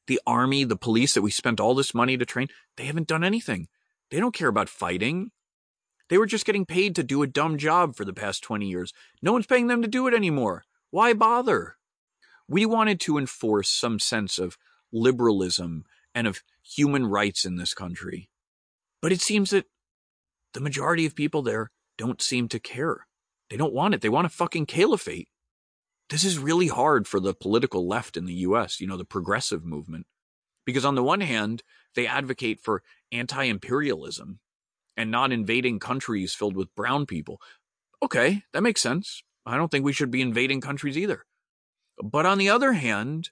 The 0.07 0.21
army, 0.27 0.65
the 0.65 0.77
police 0.77 1.15
that 1.15 1.23
we 1.23 1.31
spent 1.31 1.61
all 1.61 1.75
this 1.75 1.95
money 1.95 2.17
to 2.17 2.27
train, 2.27 2.49
they 2.77 2.85
haven't 2.85 3.09
done 3.09 3.25
anything. 3.25 3.69
They 4.11 4.19
don't 4.19 4.35
care 4.35 4.49
about 4.49 4.69
fighting. 4.69 5.31
They 6.11 6.19
were 6.19 6.27
just 6.27 6.45
getting 6.45 6.67
paid 6.67 6.97
to 6.97 7.05
do 7.05 7.23
a 7.23 7.29
dumb 7.29 7.57
job 7.57 7.95
for 7.95 8.05
the 8.05 8.13
past 8.13 8.43
20 8.43 8.67
years. 8.67 8.93
No 9.23 9.33
one's 9.33 9.47
paying 9.47 9.69
them 9.69 9.81
to 9.81 9.89
do 9.89 10.09
it 10.09 10.13
anymore. 10.13 10.65
Why 10.91 11.13
bother? 11.13 11.77
We 12.49 12.67
wanted 12.67 12.99
to 13.03 13.17
enforce 13.17 13.71
some 13.71 14.01
sense 14.01 14.37
of 14.37 14.59
liberalism 14.93 15.85
and 16.13 16.27
of 16.27 16.43
human 16.65 17.07
rights 17.07 17.45
in 17.45 17.57
this 17.57 17.75
country. 17.75 18.29
But 19.01 19.13
it 19.13 19.21
seems 19.21 19.51
that 19.51 19.67
the 20.53 20.61
majority 20.61 21.07
of 21.07 21.15
people 21.15 21.43
there 21.43 21.71
don't 21.97 22.21
seem 22.21 22.49
to 22.49 22.59
care. 22.59 23.07
They 23.49 23.57
don't 23.57 23.73
want 23.73 23.95
it. 23.95 24.01
They 24.01 24.09
want 24.09 24.27
a 24.27 24.31
fucking 24.31 24.67
caliphate. 24.67 25.29
This 26.09 26.25
is 26.25 26.39
really 26.39 26.67
hard 26.67 27.07
for 27.07 27.21
the 27.21 27.35
political 27.35 27.87
left 27.87 28.17
in 28.17 28.25
the 28.25 28.35
US, 28.35 28.81
you 28.81 28.89
know, 28.89 28.97
the 28.97 29.05
progressive 29.05 29.65
movement. 29.65 30.07
Because 30.67 30.85
on 30.85 30.97
the 30.97 31.05
one 31.05 31.21
hand, 31.21 31.63
they 31.95 32.09
advocate 32.09 32.61
for 32.61 32.83
anti 33.13 33.45
imperialism 33.45 34.41
and 35.01 35.11
not 35.11 35.33
invading 35.33 35.79
countries 35.79 36.35
filled 36.35 36.55
with 36.55 36.75
brown 36.75 37.07
people. 37.07 37.41
Okay, 38.03 38.43
that 38.53 38.63
makes 38.63 38.83
sense. 38.83 39.23
I 39.47 39.57
don't 39.57 39.71
think 39.71 39.83
we 39.85 39.95
should 39.95 40.11
be 40.11 40.21
invading 40.21 40.61
countries 40.61 40.99
either. 40.99 41.25
But 42.03 42.27
on 42.27 42.37
the 42.37 42.51
other 42.51 42.75
hand, 42.75 43.31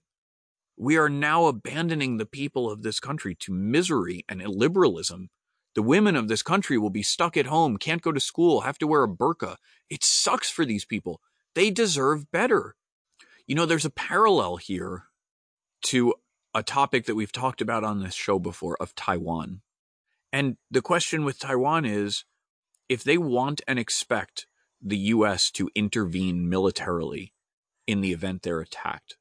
we 0.78 0.96
are 0.96 1.10
now 1.10 1.44
abandoning 1.44 2.16
the 2.16 2.24
people 2.24 2.70
of 2.70 2.82
this 2.82 3.00
country 3.00 3.34
to 3.40 3.52
misery 3.52 4.24
and 4.28 4.40
illiberalism. 4.40 5.26
The 5.74 5.82
women 5.82 6.16
of 6.16 6.28
this 6.28 6.42
country 6.42 6.78
will 6.78 6.90
be 6.90 7.02
stuck 7.02 7.36
at 7.36 7.46
home, 7.46 7.76
can't 7.76 8.02
go 8.02 8.12
to 8.12 8.20
school, 8.20 8.62
have 8.62 8.78
to 8.78 8.86
wear 8.86 9.04
a 9.04 9.08
burqa. 9.08 9.56
It 9.90 10.02
sucks 10.02 10.50
for 10.50 10.64
these 10.64 10.86
people. 10.86 11.20
They 11.54 11.70
deserve 11.70 12.30
better. 12.30 12.76
You 13.46 13.54
know, 13.54 13.66
there's 13.66 13.84
a 13.84 13.90
parallel 13.90 14.56
here 14.56 15.04
to 15.82 16.14
a 16.54 16.62
topic 16.62 17.04
that 17.04 17.14
we've 17.14 17.32
talked 17.32 17.60
about 17.60 17.84
on 17.84 18.00
this 18.00 18.14
show 18.14 18.38
before 18.38 18.76
of 18.80 18.94
Taiwan. 18.94 19.60
And 20.32 20.56
the 20.70 20.82
question 20.82 21.24
with 21.24 21.38
Taiwan 21.38 21.84
is 21.84 22.24
if 22.88 23.04
they 23.04 23.18
want 23.18 23.60
and 23.66 23.78
expect 23.78 24.46
the 24.80 24.98
US 24.98 25.50
to 25.52 25.70
intervene 25.74 26.48
militarily 26.48 27.32
in 27.86 28.00
the 28.00 28.12
event 28.12 28.42
they're 28.42 28.60
attacked, 28.60 29.16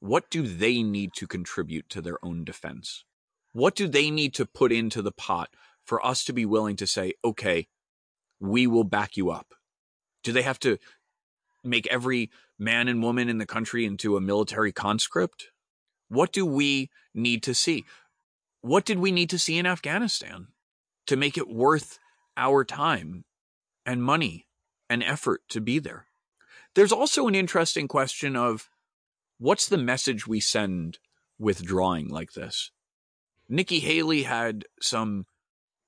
what 0.00 0.30
do 0.30 0.42
they 0.42 0.82
need 0.82 1.12
to 1.14 1.26
contribute 1.26 1.88
to 1.90 2.02
their 2.02 2.22
own 2.24 2.44
defense? 2.44 3.04
What 3.52 3.74
do 3.74 3.86
they 3.86 4.10
need 4.10 4.34
to 4.34 4.46
put 4.46 4.72
into 4.72 5.02
the 5.02 5.12
pot 5.12 5.50
for 5.84 6.04
us 6.04 6.24
to 6.24 6.32
be 6.32 6.46
willing 6.46 6.76
to 6.76 6.86
say, 6.86 7.14
okay, 7.24 7.68
we 8.40 8.66
will 8.66 8.84
back 8.84 9.16
you 9.16 9.30
up? 9.30 9.54
Do 10.24 10.32
they 10.32 10.42
have 10.42 10.58
to 10.60 10.78
make 11.62 11.86
every 11.88 12.30
man 12.58 12.88
and 12.88 13.02
woman 13.02 13.28
in 13.28 13.38
the 13.38 13.46
country 13.46 13.84
into 13.84 14.16
a 14.16 14.20
military 14.20 14.72
conscript? 14.72 15.50
What 16.08 16.32
do 16.32 16.44
we 16.44 16.90
need 17.14 17.42
to 17.44 17.54
see? 17.54 17.84
What 18.62 18.84
did 18.84 18.98
we 18.98 19.10
need 19.10 19.28
to 19.30 19.38
see 19.38 19.58
in 19.58 19.66
Afghanistan 19.66 20.48
to 21.06 21.16
make 21.16 21.36
it 21.36 21.48
worth 21.48 21.98
our 22.36 22.64
time 22.64 23.24
and 23.84 24.02
money 24.02 24.46
and 24.88 25.02
effort 25.02 25.42
to 25.48 25.60
be 25.60 25.80
there? 25.80 26.06
There's 26.74 26.92
also 26.92 27.26
an 27.26 27.34
interesting 27.34 27.88
question 27.88 28.36
of 28.36 28.70
what's 29.38 29.68
the 29.68 29.78
message 29.78 30.26
we 30.26 30.40
send 30.40 30.98
withdrawing 31.38 32.08
like 32.08 32.32
this? 32.32 32.70
Nikki 33.48 33.80
Haley 33.80 34.22
had 34.22 34.64
some 34.80 35.26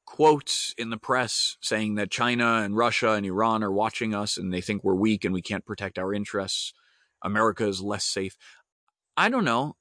quotes 0.04 0.74
in 0.76 0.90
the 0.90 0.98
press 0.98 1.56
saying 1.60 1.94
that 1.94 2.10
China 2.10 2.56
and 2.56 2.76
Russia 2.76 3.12
and 3.12 3.24
Iran 3.24 3.62
are 3.62 3.72
watching 3.72 4.14
us 4.14 4.36
and 4.36 4.52
they 4.52 4.60
think 4.60 4.82
we're 4.82 4.94
weak 4.94 5.24
and 5.24 5.32
we 5.32 5.42
can't 5.42 5.64
protect 5.64 5.98
our 5.98 6.12
interests. 6.12 6.74
America 7.22 7.66
is 7.66 7.80
less 7.80 8.04
safe. 8.04 8.36
I 9.16 9.28
don't 9.28 9.44
know. 9.44 9.76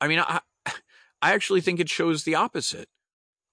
I 0.00 0.08
mean, 0.08 0.20
I, 0.20 0.40
I 1.22 1.32
actually 1.32 1.60
think 1.60 1.80
it 1.80 1.88
shows 1.88 2.24
the 2.24 2.34
opposite 2.34 2.88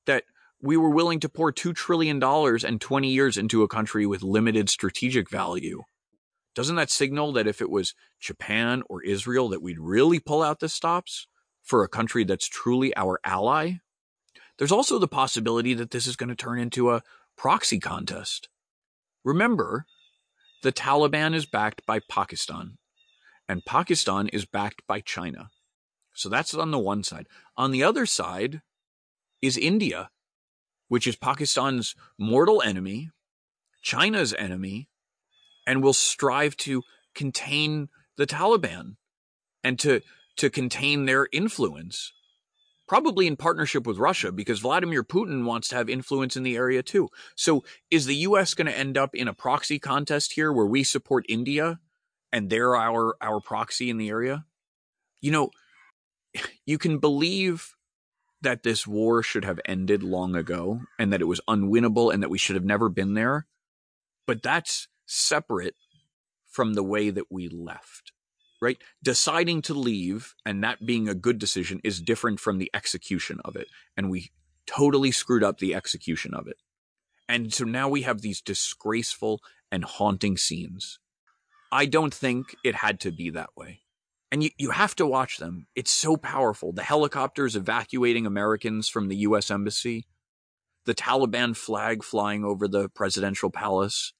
that 0.05 0.23
we 0.61 0.77
were 0.77 0.89
willing 0.89 1.19
to 1.19 1.29
pour 1.29 1.51
$2 1.51 1.75
trillion 1.75 2.23
and 2.23 2.81
20 2.81 3.09
years 3.09 3.37
into 3.37 3.63
a 3.63 3.67
country 3.67 4.05
with 4.05 4.23
limited 4.23 4.69
strategic 4.69 5.29
value 5.29 5.83
doesn't 6.57 6.77
that 6.77 6.89
signal 6.89 7.33
that 7.33 7.45
if 7.45 7.61
it 7.61 7.69
was 7.69 7.93
Japan 8.19 8.81
or 8.89 9.03
Israel 9.03 9.47
that 9.49 9.61
we'd 9.61 9.77
really 9.77 10.19
pull 10.19 10.41
out 10.41 10.59
the 10.59 10.67
stops 10.67 11.27
for 11.61 11.83
a 11.83 11.87
country 11.87 12.23
that's 12.23 12.47
truly 12.47 12.97
our 12.97 13.19
ally? 13.23 13.73
There's 14.57 14.71
also 14.71 14.97
the 14.97 15.07
possibility 15.07 15.75
that 15.75 15.91
this 15.91 16.07
is 16.07 16.15
going 16.15 16.29
to 16.29 16.35
turn 16.35 16.57
into 16.57 16.89
a 16.89 17.03
proxy 17.37 17.79
contest. 17.79 18.49
Remember, 19.23 19.85
the 20.63 20.71
Taliban 20.71 21.35
is 21.35 21.45
backed 21.45 21.85
by 21.85 21.99
Pakistan, 22.09 22.79
and 23.47 23.63
Pakistan 23.63 24.27
is 24.29 24.45
backed 24.45 24.81
by 24.87 24.99
China. 24.99 25.51
So 26.17 26.29
that's 26.29 26.53
on 26.55 26.71
the 26.71 26.79
one 26.79 27.03
side. 27.03 27.27
On 27.55 27.69
the 27.71 27.83
other 27.83 28.07
side 28.07 28.61
is 29.41 29.55
India, 29.55 30.09
which 30.87 31.05
is 31.05 31.15
Pakistan's 31.15 31.95
mortal 32.17 32.61
enemy, 32.63 33.11
China's 33.83 34.33
enemy, 34.33 34.89
and 35.67 35.83
will 35.83 35.93
strive 35.93 36.57
to 36.57 36.81
contain 37.13 37.89
the 38.17 38.25
Taliban 38.25 38.95
and 39.63 39.77
to 39.79 40.01
to 40.37 40.49
contain 40.49 41.05
their 41.05 41.27
influence 41.31 42.13
probably 42.87 43.27
in 43.27 43.35
partnership 43.35 43.85
with 43.85 43.97
Russia 43.97 44.31
because 44.31 44.59
Vladimir 44.59 45.03
Putin 45.03 45.43
wants 45.43 45.67
to 45.67 45.75
have 45.75 45.89
influence 45.89 46.37
in 46.37 46.43
the 46.43 46.55
area 46.55 46.81
too. 46.81 47.09
So 47.35 47.63
is 47.91 48.05
the 48.05 48.15
US 48.15 48.53
going 48.53 48.67
to 48.67 48.77
end 48.77 48.97
up 48.97 49.13
in 49.13 49.27
a 49.27 49.33
proxy 49.33 49.77
contest 49.77 50.33
here 50.33 50.51
where 50.51 50.65
we 50.65 50.83
support 50.83 51.25
India 51.27 51.79
and 52.31 52.49
they're 52.49 52.75
our 52.75 53.15
our 53.21 53.39
proxy 53.39 53.89
in 53.89 53.97
the 53.97 54.09
area? 54.09 54.45
You 55.21 55.31
know, 55.31 55.51
you 56.65 56.77
can 56.77 56.99
believe 56.99 57.75
that 58.41 58.63
this 58.63 58.85
war 58.85 59.23
should 59.23 59.45
have 59.45 59.59
ended 59.65 60.03
long 60.03 60.35
ago 60.35 60.81
and 60.99 61.11
that 61.11 61.21
it 61.21 61.25
was 61.25 61.41
unwinnable 61.47 62.13
and 62.13 62.21
that 62.21 62.29
we 62.29 62.37
should 62.37 62.55
have 62.55 62.65
never 62.65 62.89
been 62.89 63.13
there. 63.13 63.47
But 64.25 64.43
that's 64.43 64.87
separate 65.05 65.75
from 66.47 66.73
the 66.73 66.83
way 66.83 67.09
that 67.09 67.31
we 67.31 67.49
left 67.49 68.11
right? 68.61 68.77
Deciding 69.03 69.61
to 69.63 69.73
leave 69.73 70.33
and 70.45 70.63
that 70.63 70.85
being 70.85 71.07
a 71.07 71.15
good 71.15 71.39
decision 71.39 71.79
is 71.83 72.01
different 72.01 72.39
from 72.39 72.57
the 72.57 72.69
execution 72.73 73.39
of 73.45 73.55
it. 73.55 73.67
And 73.95 74.09
we 74.09 74.31
totally 74.65 75.11
screwed 75.11 75.43
up 75.43 75.59
the 75.59 75.75
execution 75.75 76.33
of 76.33 76.47
it. 76.47 76.57
And 77.29 77.53
so 77.53 77.65
now 77.65 77.89
we 77.89 78.03
have 78.03 78.21
these 78.21 78.41
disgraceful 78.41 79.41
and 79.71 79.83
haunting 79.83 80.37
scenes. 80.37 80.99
I 81.71 81.85
don't 81.85 82.13
think 82.13 82.55
it 82.63 82.75
had 82.75 82.99
to 83.01 83.11
be 83.11 83.29
that 83.31 83.49
way. 83.55 83.81
And 84.31 84.43
you, 84.43 84.49
you 84.57 84.71
have 84.71 84.95
to 84.97 85.07
watch 85.07 85.37
them. 85.37 85.67
It's 85.75 85.91
so 85.91 86.17
powerful. 86.17 86.73
The 86.73 86.83
helicopters 86.83 87.55
evacuating 87.55 88.25
Americans 88.25 88.89
from 88.89 89.07
the 89.07 89.15
US 89.17 89.49
Embassy, 89.49 90.05
the 90.85 90.95
Taliban 90.95 91.55
flag 91.55 92.03
flying 92.03 92.43
over 92.43 92.67
the 92.67 92.89
presidential 92.89 93.49
palace, 93.49 94.13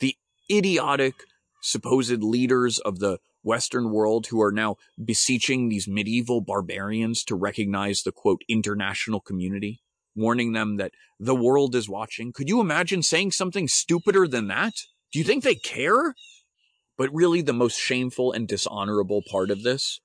the 0.00 0.16
idiotic 0.50 1.14
supposed 1.62 2.22
leaders 2.22 2.78
of 2.78 2.98
the 2.98 3.18
Western 3.42 3.90
world 3.90 4.26
who 4.28 4.40
are 4.40 4.52
now 4.52 4.76
beseeching 5.02 5.68
these 5.68 5.86
medieval 5.86 6.40
barbarians 6.40 7.22
to 7.24 7.34
recognize 7.34 8.02
the 8.02 8.12
quote 8.12 8.42
international 8.48 9.20
community, 9.20 9.82
warning 10.16 10.52
them 10.52 10.76
that 10.76 10.92
the 11.20 11.34
world 11.34 11.74
is 11.74 11.88
watching. 11.88 12.32
Could 12.32 12.48
you 12.48 12.60
imagine 12.60 13.02
saying 13.02 13.32
something 13.32 13.68
stupider 13.68 14.26
than 14.26 14.48
that? 14.48 14.74
Do 15.12 15.18
you 15.18 15.24
think 15.24 15.44
they 15.44 15.54
care? 15.54 16.14
But 16.96 17.12
really, 17.12 17.42
the 17.42 17.52
most 17.52 17.78
shameful 17.78 18.32
and 18.32 18.46
dishonorable 18.46 19.22
part 19.28 19.50
of 19.50 19.62
this 19.62 20.00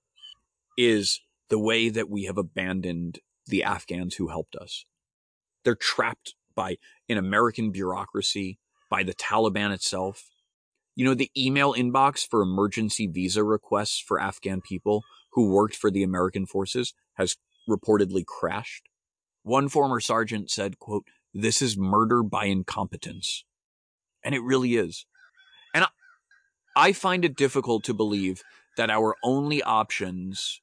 is 0.77 1.21
the 1.49 1.59
way 1.59 1.89
that 1.89 2.09
we 2.09 2.23
have 2.25 2.37
abandoned 2.37 3.19
the 3.45 3.63
Afghans 3.63 4.15
who 4.15 4.29
helped 4.29 4.55
us. 4.55 4.85
They're 5.63 5.75
trapped 5.75 6.35
by 6.55 6.77
an 7.07 7.17
American 7.17 7.71
bureaucracy, 7.71 8.59
by 8.89 9.03
the 9.03 9.13
Taliban 9.13 9.71
itself, 9.71 10.29
you 10.99 11.05
know, 11.05 11.13
the 11.13 11.31
email 11.37 11.73
inbox 11.73 12.27
for 12.27 12.41
emergency 12.41 13.07
visa 13.07 13.41
requests 13.41 14.01
for 14.01 14.19
Afghan 14.19 14.59
people 14.59 15.05
who 15.31 15.49
worked 15.49 15.77
for 15.77 15.89
the 15.89 16.03
American 16.03 16.45
forces 16.45 16.93
has 17.13 17.37
reportedly 17.69 18.25
crashed. 18.25 18.89
One 19.43 19.69
former 19.69 20.01
sergeant 20.01 20.51
said, 20.51 20.77
quote, 20.77 21.05
this 21.33 21.61
is 21.61 21.77
murder 21.77 22.21
by 22.21 22.47
incompetence. 22.47 23.45
And 24.25 24.35
it 24.35 24.43
really 24.43 24.75
is. 24.75 25.05
I 26.79 26.93
find 26.93 27.25
it 27.25 27.35
difficult 27.35 27.83
to 27.83 27.93
believe 27.93 28.41
that 28.77 28.89
our 28.89 29.17
only 29.21 29.61
options 29.61 30.61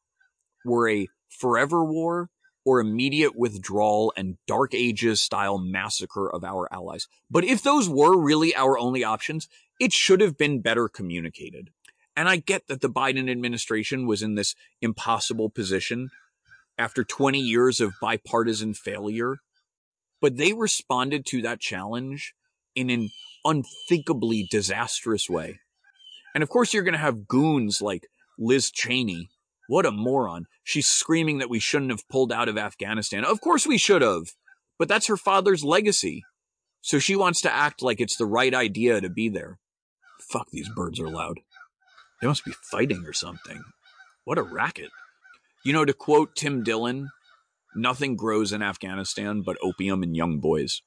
were 0.65 0.89
a 0.89 1.09
forever 1.29 1.85
war 1.85 2.31
or 2.65 2.81
immediate 2.81 3.37
withdrawal 3.37 4.15
and 4.17 4.39
Dark 4.47 4.73
Ages 4.73 5.21
style 5.21 5.59
massacre 5.59 6.27
of 6.33 6.43
our 6.43 6.73
allies. 6.73 7.07
But 7.31 7.45
if 7.45 7.63
those 7.63 7.91
were 7.91 8.19
really 8.19 8.57
our 8.57 8.79
only 8.79 9.05
options, 9.05 9.47
it 9.79 9.93
should 9.93 10.23
have 10.23 10.39
been 10.39 10.63
better 10.63 10.89
communicated. 10.89 11.69
And 12.17 12.31
I 12.31 12.37
get 12.37 12.67
that 12.69 12.81
the 12.81 12.89
Biden 12.89 13.31
administration 13.31 14.07
was 14.07 14.23
in 14.23 14.37
this 14.37 14.55
impossible 14.81 15.51
position 15.51 16.09
after 16.79 17.05
20 17.05 17.39
years 17.39 17.79
of 17.79 17.93
bipartisan 18.01 18.73
failure, 18.73 19.37
but 20.23 20.39
they 20.39 20.55
responded 20.55 21.27
to 21.27 21.43
that 21.43 21.61
challenge 21.61 22.33
in 22.75 22.89
an 22.89 23.11
unthinkably 23.45 24.49
disastrous 24.51 25.29
way. 25.29 25.61
And 26.37 26.43
of 26.43 26.51
course, 26.51 26.75
you're 26.75 26.83
going 26.83 26.93
to 26.93 26.99
have 26.99 27.27
goons 27.27 27.81
like 27.81 28.09
Liz 28.39 28.71
Cheney. 28.71 29.31
What 29.69 29.87
a 29.87 29.91
moron. 29.91 30.45
She's 30.65 30.87
screaming 30.87 31.39
that 31.39 31.49
we 31.49 31.59
shouldn't 31.59 31.91
have 31.91 32.07
pulled 32.11 32.31
out 32.31 32.51
of 32.51 32.59
Afghanistan. 32.59 33.25
Of 33.25 33.41
course 33.41 33.67
we 33.67 33.79
should 33.79 34.03
have, 34.03 34.35
but 34.79 34.87
that's 34.87 35.07
her 35.07 35.17
father's 35.17 35.65
legacy. 35.65 36.25
So 36.83 36.99
she 36.99 37.17
wants 37.17 37.41
to 37.41 37.51
act 37.51 37.81
like 37.81 38.03
it's 38.03 38.17
the 38.17 38.27
right 38.27 38.53
idea 38.53 39.01
to 39.01 39.09
be 39.09 39.31
there. 39.31 39.59
Fuck, 40.21 40.51
these 40.51 40.69
birds 40.69 41.01
are 41.01 41.09
loud. 41.09 41.41
They 42.21 42.27
must 42.27 42.45
be 42.45 42.53
fighting 42.53 43.07
or 43.07 43.15
something. 43.15 43.65
What 44.25 44.37
a 44.37 44.43
racket. 44.43 44.91
You 45.65 45.73
know, 45.73 45.87
to 45.87 45.95
quote 45.95 46.37
Tim 46.37 46.63
Dillon, 46.63 47.09
nothing 47.75 48.15
grows 48.15 48.53
in 48.53 48.63
Afghanistan 48.63 49.41
but 49.41 49.57
opium 49.63 50.03
and 50.03 50.15
young 50.15 50.39
boys. 50.41 50.83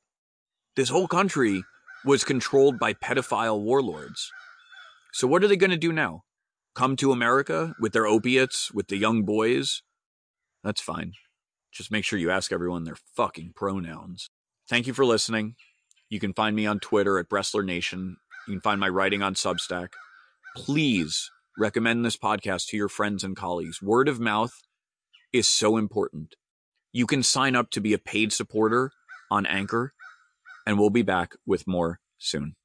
This 0.75 0.89
whole 0.89 1.07
country 1.07 1.63
was 2.05 2.23
controlled 2.23 2.77
by 2.77 2.93
pedophile 2.93 3.59
warlords. 3.59 4.31
So 5.13 5.27
what 5.27 5.43
are 5.43 5.47
they 5.47 5.57
going 5.57 5.71
to 5.71 5.77
do 5.77 5.91
now? 5.91 6.23
Come 6.75 6.95
to 6.97 7.11
America 7.11 7.73
with 7.79 7.93
their 7.93 8.05
opiates, 8.05 8.71
with 8.71 8.87
the 8.87 8.97
young 8.97 9.23
boys? 9.23 9.81
That's 10.63 10.81
fine. 10.81 11.13
Just 11.71 11.91
make 11.91 12.05
sure 12.05 12.19
you 12.19 12.31
ask 12.31 12.51
everyone 12.51 12.83
their 12.83 12.97
fucking 13.15 13.53
pronouns. 13.55 14.29
Thank 14.69 14.87
you 14.87 14.93
for 14.93 15.05
listening. 15.05 15.55
You 16.09 16.19
can 16.19 16.33
find 16.33 16.55
me 16.55 16.65
on 16.65 16.79
Twitter 16.79 17.19
at 17.19 17.29
Bressler 17.29 17.65
Nation 17.65 18.17
you 18.49 18.55
can 18.55 18.61
find 18.61 18.79
my 18.79 18.89
writing 18.89 19.21
on 19.21 19.35
Substack. 19.35 19.89
Please 20.55 21.29
recommend 21.55 22.03
this 22.03 22.17
podcast 22.17 22.65
to 22.69 22.77
your 22.77 22.89
friends 22.89 23.23
and 23.23 23.35
colleagues. 23.35 23.79
Word 23.79 24.07
of 24.07 24.19
mouth 24.19 24.53
is 25.31 25.47
so 25.47 25.77
important. 25.77 26.33
You 26.91 27.05
can 27.05 27.21
sign 27.21 27.55
up 27.55 27.69
to 27.69 27.79
be 27.79 27.93
a 27.93 27.99
paid 27.99 28.33
supporter 28.33 28.91
on 29.29 29.45
Anchor, 29.45 29.93
and 30.65 30.79
we'll 30.79 30.89
be 30.89 31.03
back 31.03 31.35
with 31.45 31.67
more 31.67 31.99
soon. 32.17 32.55